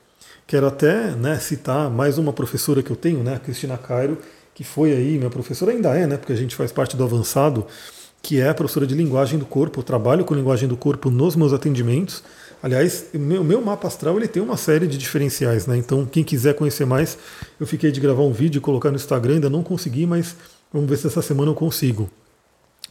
Quero 0.46 0.66
até 0.66 1.10
né, 1.12 1.38
citar 1.38 1.90
mais 1.90 2.18
uma 2.18 2.32
professora 2.32 2.82
que 2.82 2.90
eu 2.90 2.96
tenho, 2.96 3.22
né, 3.22 3.34
a 3.34 3.38
Cristina 3.38 3.78
Cairo, 3.78 4.18
que 4.54 4.64
foi 4.64 4.92
aí, 4.92 5.16
minha 5.16 5.30
professora 5.30 5.72
ainda 5.72 5.96
é, 5.96 6.06
né, 6.06 6.16
porque 6.16 6.32
a 6.32 6.36
gente 6.36 6.56
faz 6.56 6.72
parte 6.72 6.96
do 6.96 7.04
avançado, 7.04 7.66
que 8.22 8.40
é 8.40 8.52
professora 8.52 8.86
de 8.86 8.94
linguagem 8.94 9.38
do 9.38 9.46
corpo. 9.46 9.80
Eu 9.80 9.84
trabalho 9.84 10.24
com 10.24 10.34
linguagem 10.34 10.68
do 10.68 10.76
corpo 10.76 11.10
nos 11.10 11.36
meus 11.36 11.52
atendimentos. 11.52 12.22
Aliás, 12.62 13.06
o 13.14 13.18
meu, 13.18 13.42
meu, 13.42 13.62
mapa 13.62 13.88
astral 13.88 14.16
ele 14.18 14.28
tem 14.28 14.42
uma 14.42 14.56
série 14.56 14.86
de 14.86 14.98
diferenciais, 14.98 15.66
né? 15.66 15.76
Então, 15.78 16.04
quem 16.04 16.22
quiser 16.22 16.54
conhecer 16.54 16.84
mais, 16.84 17.16
eu 17.58 17.66
fiquei 17.66 17.90
de 17.90 18.00
gravar 18.00 18.22
um 18.22 18.32
vídeo 18.32 18.58
e 18.58 18.60
colocar 18.60 18.90
no 18.90 18.96
Instagram, 18.96 19.34
ainda 19.34 19.48
não 19.48 19.62
consegui, 19.62 20.04
mas 20.04 20.36
vamos 20.70 20.88
ver 20.88 20.98
se 20.98 21.06
essa 21.06 21.22
semana 21.22 21.50
eu 21.50 21.54
consigo. 21.54 22.10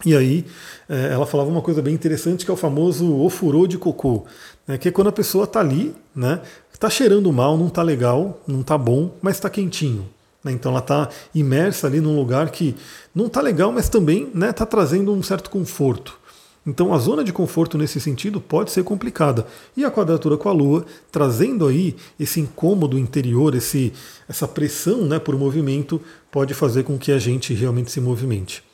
E 0.06 0.16
aí, 0.16 0.46
é, 0.88 1.14
ela 1.14 1.26
falava 1.26 1.50
uma 1.50 1.62
coisa 1.62 1.82
bem 1.82 1.94
interessante 1.94 2.46
que 2.46 2.50
é 2.50 2.54
o 2.54 2.58
famoso 2.58 3.16
ofurô 3.18 3.68
de 3.68 3.78
cocô, 3.78 4.26
né? 4.68 4.78
que 4.78 4.88
é 4.88 4.92
quando 4.92 5.08
a 5.08 5.12
pessoa 5.12 5.44
está 5.44 5.60
ali, 5.60 5.94
né? 6.16 6.42
Está 6.74 6.90
cheirando 6.90 7.32
mal, 7.32 7.58
não 7.58 7.68
está 7.68 7.84
legal, 7.84 8.42
não 8.48 8.62
está 8.62 8.78
bom, 8.78 9.14
mas 9.22 9.36
está 9.36 9.50
quentinho. 9.50 10.08
Né? 10.44 10.52
Então 10.52 10.72
ela 10.72 10.80
está 10.80 11.10
imersa 11.34 11.88
ali 11.88 12.00
num 12.00 12.16
lugar 12.16 12.50
que 12.50 12.76
não 13.14 13.28
está 13.28 13.42
legal, 13.42 13.72
mas 13.72 13.90
também 13.90 14.26
está 14.26 14.40
né, 14.40 14.52
tá 14.52 14.66
trazendo 14.66 15.14
um 15.14 15.22
certo 15.22 15.50
conforto. 15.50 16.18
Então 16.66 16.94
a 16.94 16.98
zona 16.98 17.24
de 17.24 17.34
conforto 17.34 17.78
nesse 17.78 18.00
sentido 18.00 18.40
pode 18.40 18.72
ser 18.72 18.84
complicada. 18.84 19.46
E 19.76 19.84
a 19.84 19.92
quadratura 19.92 20.38
com 20.38 20.50
a 20.50 20.52
Lua, 20.52 20.86
trazendo 21.12 21.66
aí 21.66 21.96
esse 22.20 22.40
incômodo 22.40 22.98
interior, 22.98 23.56
esse, 23.56 23.94
essa 24.28 24.48
pressão 24.48 25.02
né, 25.06 25.18
por 25.18 25.36
movimento, 25.36 26.02
pode 26.30 26.54
fazer 26.54 26.84
com 26.84 26.98
que 26.98 27.12
a 27.12 27.18
gente 27.18 27.54
realmente 27.54 27.92
se 27.92 28.00
movimente. 28.00 28.69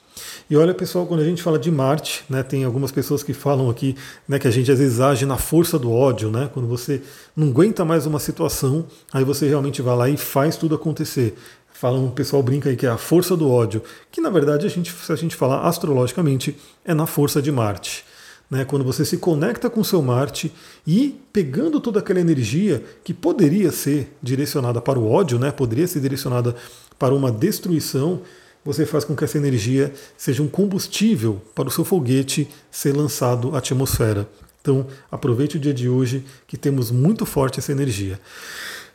E 0.49 0.55
olha, 0.55 0.73
pessoal, 0.73 1.05
quando 1.05 1.21
a 1.21 1.23
gente 1.23 1.41
fala 1.41 1.57
de 1.57 1.71
Marte, 1.71 2.23
né, 2.29 2.43
tem 2.43 2.63
algumas 2.63 2.91
pessoas 2.91 3.23
que 3.23 3.33
falam 3.33 3.69
aqui 3.69 3.95
né, 4.27 4.37
que 4.37 4.47
a 4.47 4.51
gente 4.51 4.71
às 4.71 4.79
vezes 4.79 4.99
age 4.99 5.25
na 5.25 5.37
força 5.37 5.79
do 5.79 5.91
ódio, 5.91 6.29
né? 6.29 6.49
Quando 6.53 6.67
você 6.67 7.01
não 7.35 7.47
aguenta 7.47 7.83
mais 7.83 8.05
uma 8.05 8.19
situação, 8.19 8.85
aí 9.11 9.23
você 9.23 9.47
realmente 9.47 9.81
vai 9.81 9.95
lá 9.95 10.09
e 10.09 10.17
faz 10.17 10.55
tudo 10.55 10.75
acontecer. 10.75 11.35
Falam, 11.73 12.05
o 12.05 12.11
pessoal 12.11 12.41
brinca 12.41 12.69
aí 12.69 12.75
que 12.75 12.85
é 12.85 12.89
a 12.89 12.97
força 12.97 13.35
do 13.35 13.49
ódio, 13.49 13.81
que 14.11 14.21
na 14.21 14.29
verdade 14.29 14.65
a 14.65 14.69
gente, 14.69 14.91
se 14.91 15.11
a 15.11 15.15
gente 15.15 15.35
falar 15.35 15.67
astrologicamente, 15.67 16.55
é 16.85 16.93
na 16.93 17.05
força 17.05 17.41
de 17.41 17.51
Marte. 17.51 18.05
Né, 18.49 18.63
quando 18.63 18.85
você 18.85 19.03
se 19.03 19.17
conecta 19.17 19.71
com 19.71 19.83
seu 19.83 20.03
Marte 20.03 20.51
e 20.85 21.19
pegando 21.33 21.79
toda 21.79 21.99
aquela 21.99 22.19
energia 22.19 22.83
que 23.03 23.11
poderia 23.11 23.71
ser 23.71 24.15
direcionada 24.21 24.79
para 24.79 24.99
o 24.99 25.11
ódio, 25.11 25.39
né, 25.39 25.51
poderia 25.51 25.87
ser 25.87 25.99
direcionada 25.99 26.55
para 26.99 27.15
uma 27.15 27.31
destruição, 27.31 28.21
você 28.65 28.85
faz 28.85 29.05
com 29.05 29.15
que 29.15 29.23
essa 29.23 29.37
energia 29.37 29.93
seja 30.17 30.41
um 30.41 30.47
combustível 30.47 31.39
para 31.53 31.67
o 31.67 31.71
seu 31.71 31.85
foguete 31.85 32.49
ser 32.71 32.97
lançado 32.97 33.55
à 33.55 33.59
atmosfera. 33.59 34.27
Então, 34.59 34.87
aproveite 35.11 35.57
o 35.57 35.59
dia 35.59 35.73
de 35.73 35.87
hoje 35.87 36.25
que 36.47 36.57
temos 36.57 36.89
muito 36.89 37.23
forte 37.23 37.59
essa 37.59 37.71
energia. 37.71 38.19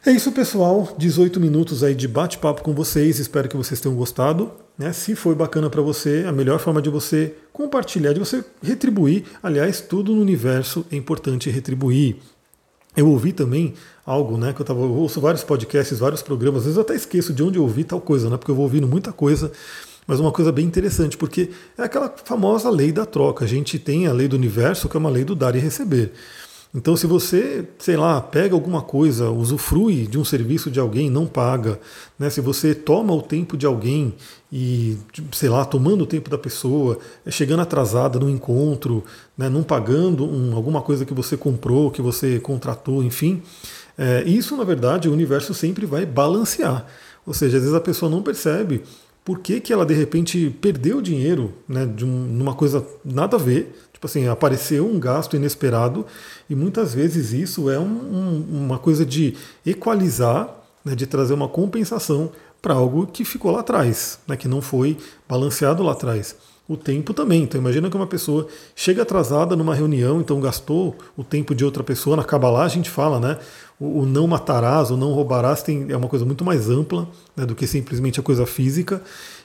É 0.04 0.10
isso, 0.10 0.32
pessoal. 0.32 0.96
18 0.98 1.38
minutos 1.38 1.84
aí 1.84 1.94
de 1.94 2.08
bate-papo 2.08 2.62
com 2.62 2.74
vocês. 2.74 3.20
Espero 3.20 3.48
que 3.48 3.56
vocês 3.56 3.80
tenham 3.80 3.94
gostado. 3.94 4.50
Né? 4.76 4.92
Se 4.92 5.14
foi 5.14 5.34
bacana 5.34 5.70
para 5.70 5.82
você, 5.82 6.24
a 6.26 6.32
melhor 6.32 6.58
forma 6.58 6.82
de 6.82 6.90
você 6.90 7.34
compartilhar, 7.52 8.12
de 8.12 8.18
você 8.18 8.44
retribuir. 8.60 9.24
Aliás, 9.40 9.80
tudo 9.80 10.12
no 10.12 10.20
universo 10.20 10.84
é 10.90 10.96
importante 10.96 11.50
retribuir. 11.50 12.16
Eu 12.96 13.08
ouvi 13.08 13.32
também 13.32 13.74
algo, 14.04 14.36
né? 14.36 14.52
Que 14.52 14.60
eu, 14.60 14.66
tava, 14.66 14.80
eu 14.80 14.92
ouço 14.92 15.20
vários 15.20 15.44
podcasts, 15.44 15.98
vários 15.98 16.22
programas, 16.22 16.60
às 16.60 16.64
vezes 16.64 16.76
eu 16.76 16.82
até 16.82 16.94
esqueço 16.94 17.32
de 17.32 17.42
onde 17.42 17.58
eu 17.58 17.62
ouvi 17.62 17.84
tal 17.84 18.00
coisa, 18.00 18.28
né? 18.28 18.36
Porque 18.36 18.50
eu 18.50 18.54
vou 18.54 18.64
ouvindo 18.64 18.88
muita 18.88 19.12
coisa, 19.12 19.52
mas 20.06 20.18
uma 20.18 20.32
coisa 20.32 20.50
bem 20.50 20.66
interessante, 20.66 21.16
porque 21.16 21.50
é 21.78 21.84
aquela 21.84 22.12
famosa 22.24 22.68
lei 22.68 22.90
da 22.90 23.06
troca. 23.06 23.44
A 23.44 23.48
gente 23.48 23.78
tem 23.78 24.06
a 24.06 24.12
lei 24.12 24.26
do 24.26 24.34
universo, 24.34 24.88
que 24.88 24.96
é 24.96 25.00
uma 25.00 25.10
lei 25.10 25.24
do 25.24 25.36
dar 25.36 25.54
e 25.54 25.58
receber. 25.60 26.12
Então, 26.72 26.96
se 26.96 27.04
você, 27.04 27.66
sei 27.78 27.96
lá, 27.96 28.20
pega 28.20 28.54
alguma 28.54 28.80
coisa, 28.80 29.28
usufrui 29.28 30.06
de 30.06 30.16
um 30.16 30.24
serviço 30.24 30.70
de 30.70 30.78
alguém, 30.78 31.10
não 31.10 31.26
paga, 31.26 31.80
né? 32.16 32.30
se 32.30 32.40
você 32.40 32.76
toma 32.76 33.12
o 33.12 33.20
tempo 33.20 33.56
de 33.56 33.66
alguém 33.66 34.14
e, 34.52 34.96
sei 35.32 35.48
lá, 35.48 35.64
tomando 35.64 36.02
o 36.02 36.06
tempo 36.06 36.30
da 36.30 36.38
pessoa, 36.38 36.96
é 37.26 37.30
chegando 37.30 37.60
atrasada 37.60 38.20
no 38.20 38.30
encontro, 38.30 39.02
né? 39.36 39.48
não 39.48 39.64
pagando 39.64 40.24
um, 40.24 40.54
alguma 40.54 40.80
coisa 40.80 41.04
que 41.04 41.12
você 41.12 41.36
comprou, 41.36 41.90
que 41.90 42.00
você 42.00 42.38
contratou, 42.38 43.02
enfim, 43.02 43.42
é, 43.98 44.22
isso, 44.22 44.56
na 44.56 44.62
verdade, 44.62 45.08
o 45.08 45.12
universo 45.12 45.52
sempre 45.52 45.84
vai 45.86 46.06
balancear. 46.06 46.86
Ou 47.26 47.34
seja, 47.34 47.56
às 47.56 47.64
vezes 47.64 47.76
a 47.76 47.80
pessoa 47.80 48.08
não 48.08 48.22
percebe 48.22 48.82
por 49.24 49.40
que, 49.40 49.60
que 49.60 49.72
ela 49.72 49.84
de 49.84 49.94
repente 49.94 50.56
perdeu 50.60 51.02
dinheiro 51.02 51.52
né, 51.68 51.84
de 51.84 52.04
um, 52.04 52.08
numa 52.08 52.54
coisa 52.54 52.86
nada 53.04 53.36
a 53.36 53.40
ver, 53.40 53.76
Tipo 54.00 54.06
assim, 54.06 54.28
apareceu 54.28 54.86
um 54.86 54.98
gasto 54.98 55.36
inesperado 55.36 56.06
e 56.48 56.54
muitas 56.54 56.94
vezes 56.94 57.34
isso 57.34 57.68
é 57.68 57.78
um, 57.78 57.84
um, 57.84 58.46
uma 58.64 58.78
coisa 58.78 59.04
de 59.04 59.36
equalizar, 59.64 60.48
né, 60.82 60.94
de 60.94 61.06
trazer 61.06 61.34
uma 61.34 61.46
compensação 61.46 62.32
para 62.62 62.72
algo 62.72 63.06
que 63.06 63.26
ficou 63.26 63.50
lá 63.50 63.60
atrás, 63.60 64.18
né, 64.26 64.38
que 64.38 64.48
não 64.48 64.62
foi 64.62 64.96
balanceado 65.28 65.82
lá 65.82 65.92
atrás. 65.92 66.34
o 66.66 66.78
tempo 66.78 67.12
também. 67.12 67.42
Então 67.42 67.60
imagina 67.60 67.90
que 67.90 67.96
uma 67.96 68.06
pessoa 68.06 68.46
chega 68.74 69.02
atrasada 69.02 69.54
numa 69.54 69.74
reunião, 69.74 70.18
então 70.18 70.40
gastou 70.40 70.96
o 71.14 71.22
tempo 71.22 71.54
de 71.54 71.62
outra 71.62 71.84
pessoa. 71.84 72.16
Na 72.16 72.24
Kabbalah 72.24 72.64
a 72.64 72.68
gente 72.68 72.88
fala, 72.88 73.20
né? 73.20 73.38
O, 73.78 74.00
o 74.00 74.06
não 74.06 74.26
matarás, 74.26 74.90
o 74.90 74.96
não 74.96 75.12
roubarás 75.12 75.62
tem, 75.62 75.86
é 75.90 75.96
uma 75.96 76.08
coisa 76.08 76.24
muito 76.24 76.42
mais 76.42 76.70
ampla 76.70 77.06
né, 77.36 77.44
do 77.44 77.54
que 77.54 77.66
simplesmente 77.66 78.18
a 78.18 78.22
coisa 78.22 78.46
física. 78.46 79.02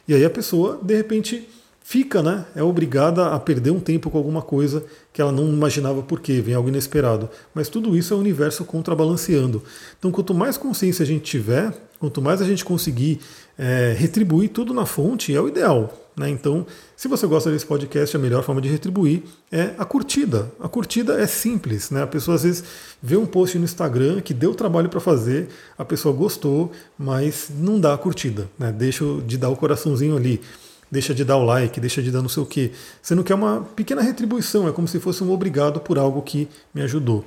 E 0.07 0.13
aí 0.13 0.23
a 0.23 0.29
pessoa, 0.29 0.79
de 0.81 0.95
repente, 0.95 1.49
fica, 1.87 2.23
né? 2.23 2.45
É 2.55 2.63
obrigada 2.63 3.27
a 3.27 3.39
perder 3.39 3.69
um 3.69 3.79
tempo 3.79 4.09
com 4.09 4.17
alguma 4.17 4.41
coisa 4.41 4.83
que 5.13 5.21
ela 5.21 5.31
não 5.31 5.47
imaginava 5.47 6.01
por 6.01 6.19
quê, 6.19 6.41
vem 6.41 6.55
algo 6.55 6.67
inesperado. 6.67 7.29
Mas 7.53 7.69
tudo 7.69 7.95
isso 7.95 8.11
é 8.11 8.17
o 8.17 8.19
universo 8.19 8.65
contrabalanceando. 8.65 9.61
Então, 9.99 10.11
quanto 10.11 10.33
mais 10.33 10.57
consciência 10.57 11.03
a 11.03 11.05
gente 11.05 11.23
tiver, 11.23 11.71
quanto 11.99 12.23
mais 12.23 12.41
a 12.41 12.45
gente 12.45 12.65
conseguir 12.65 13.19
é, 13.55 13.95
retribuir 13.95 14.49
tudo 14.49 14.73
na 14.73 14.87
fonte, 14.87 15.33
é 15.33 15.39
o 15.39 15.47
ideal. 15.47 15.93
Né? 16.17 16.27
Então, 16.27 16.65
se 16.97 17.07
você 17.07 17.27
gosta 17.27 17.51
desse 17.51 17.67
podcast, 17.67 18.15
a 18.15 18.19
melhor 18.19 18.41
forma 18.41 18.61
de 18.61 18.67
retribuir 18.67 19.21
é 19.51 19.75
a 19.77 19.85
curtida. 19.85 20.51
A 20.59 20.67
curtida 20.67 21.21
é 21.21 21.27
simples. 21.27 21.91
Né? 21.91 22.01
A 22.01 22.07
pessoa 22.07 22.33
às 22.33 22.41
vezes 22.41 22.63
vê 22.99 23.15
um 23.15 23.27
post 23.27 23.59
no 23.59 23.63
Instagram 23.63 24.21
que 24.21 24.33
deu 24.33 24.55
trabalho 24.55 24.89
para 24.89 24.99
fazer, 24.99 25.49
a 25.77 25.85
pessoa 25.85 26.15
gostou, 26.15 26.71
mas 26.97 27.51
não 27.55 27.79
dá 27.79 27.93
a 27.93 27.97
curtida. 27.97 28.49
Né? 28.57 28.71
Deixa 28.71 29.05
de 29.23 29.37
dar 29.37 29.49
o 29.49 29.55
coraçãozinho 29.55 30.17
ali 30.17 30.41
deixa 30.89 31.13
de 31.13 31.23
dar 31.23 31.37
o 31.37 31.43
like, 31.43 31.79
deixa 31.79 32.01
de 32.01 32.11
dar 32.11 32.21
não 32.21 32.29
sei 32.29 32.43
o 32.43 32.45
quê. 32.45 32.71
Você 33.01 33.15
não 33.15 33.23
quer 33.23 33.35
uma 33.35 33.61
pequena 33.75 34.01
retribuição, 34.01 34.67
é 34.67 34.71
como 34.71 34.87
se 34.87 34.99
fosse 34.99 35.23
um 35.23 35.31
obrigado 35.31 35.79
por 35.79 35.97
algo 35.97 36.21
que 36.21 36.47
me 36.73 36.81
ajudou. 36.81 37.25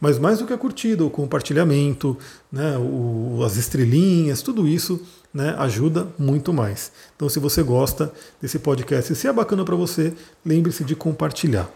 Mas 0.00 0.18
mais 0.18 0.38
do 0.38 0.46
que 0.46 0.52
a 0.52 0.58
curtida, 0.58 1.04
o 1.04 1.10
compartilhamento, 1.10 2.16
né, 2.50 2.78
o, 2.78 3.42
as 3.44 3.56
estrelinhas, 3.56 4.40
tudo 4.40 4.66
isso 4.66 5.00
né, 5.32 5.54
ajuda 5.58 6.08
muito 6.18 6.52
mais. 6.52 6.90
Então, 7.14 7.28
se 7.28 7.38
você 7.38 7.62
gosta 7.62 8.12
desse 8.40 8.58
podcast, 8.58 9.14
se 9.14 9.28
é 9.28 9.32
bacana 9.32 9.64
para 9.64 9.76
você, 9.76 10.14
lembre-se 10.44 10.84
de 10.84 10.96
compartilhar. 10.96 11.70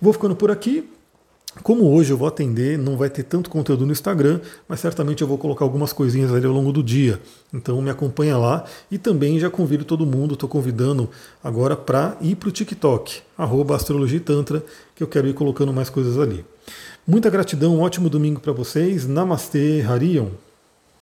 Vou 0.00 0.12
ficando 0.12 0.34
por 0.34 0.50
aqui. 0.50 0.90
Como 1.62 1.90
hoje 1.90 2.12
eu 2.12 2.16
vou 2.16 2.28
atender, 2.28 2.78
não 2.78 2.96
vai 2.96 3.10
ter 3.10 3.22
tanto 3.22 3.50
conteúdo 3.50 3.84
no 3.84 3.92
Instagram, 3.92 4.40
mas 4.68 4.80
certamente 4.80 5.22
eu 5.22 5.28
vou 5.28 5.38
colocar 5.38 5.64
algumas 5.64 5.92
coisinhas 5.92 6.32
ali 6.32 6.46
ao 6.46 6.52
longo 6.52 6.72
do 6.72 6.82
dia. 6.82 7.20
Então 7.52 7.80
me 7.82 7.90
acompanha 7.90 8.36
lá 8.36 8.64
e 8.90 8.98
também 8.98 9.38
já 9.38 9.50
convido 9.50 9.84
todo 9.84 10.06
mundo, 10.06 10.34
estou 10.34 10.48
convidando 10.48 11.08
agora 11.42 11.76
para 11.76 12.16
ir 12.20 12.36
para 12.36 12.48
o 12.48 12.52
TikTok, 12.52 13.20
arroba 13.36 13.76
Astrologia 13.76 14.20
Tantra, 14.20 14.64
que 14.94 15.02
eu 15.02 15.06
quero 15.06 15.28
ir 15.28 15.34
colocando 15.34 15.72
mais 15.72 15.90
coisas 15.90 16.18
ali. 16.18 16.44
Muita 17.06 17.30
gratidão, 17.30 17.76
um 17.76 17.80
ótimo 17.80 18.10
domingo 18.10 18.40
para 18.40 18.52
vocês. 18.52 19.06
Namastê, 19.06 19.80
Harion. 19.80 20.28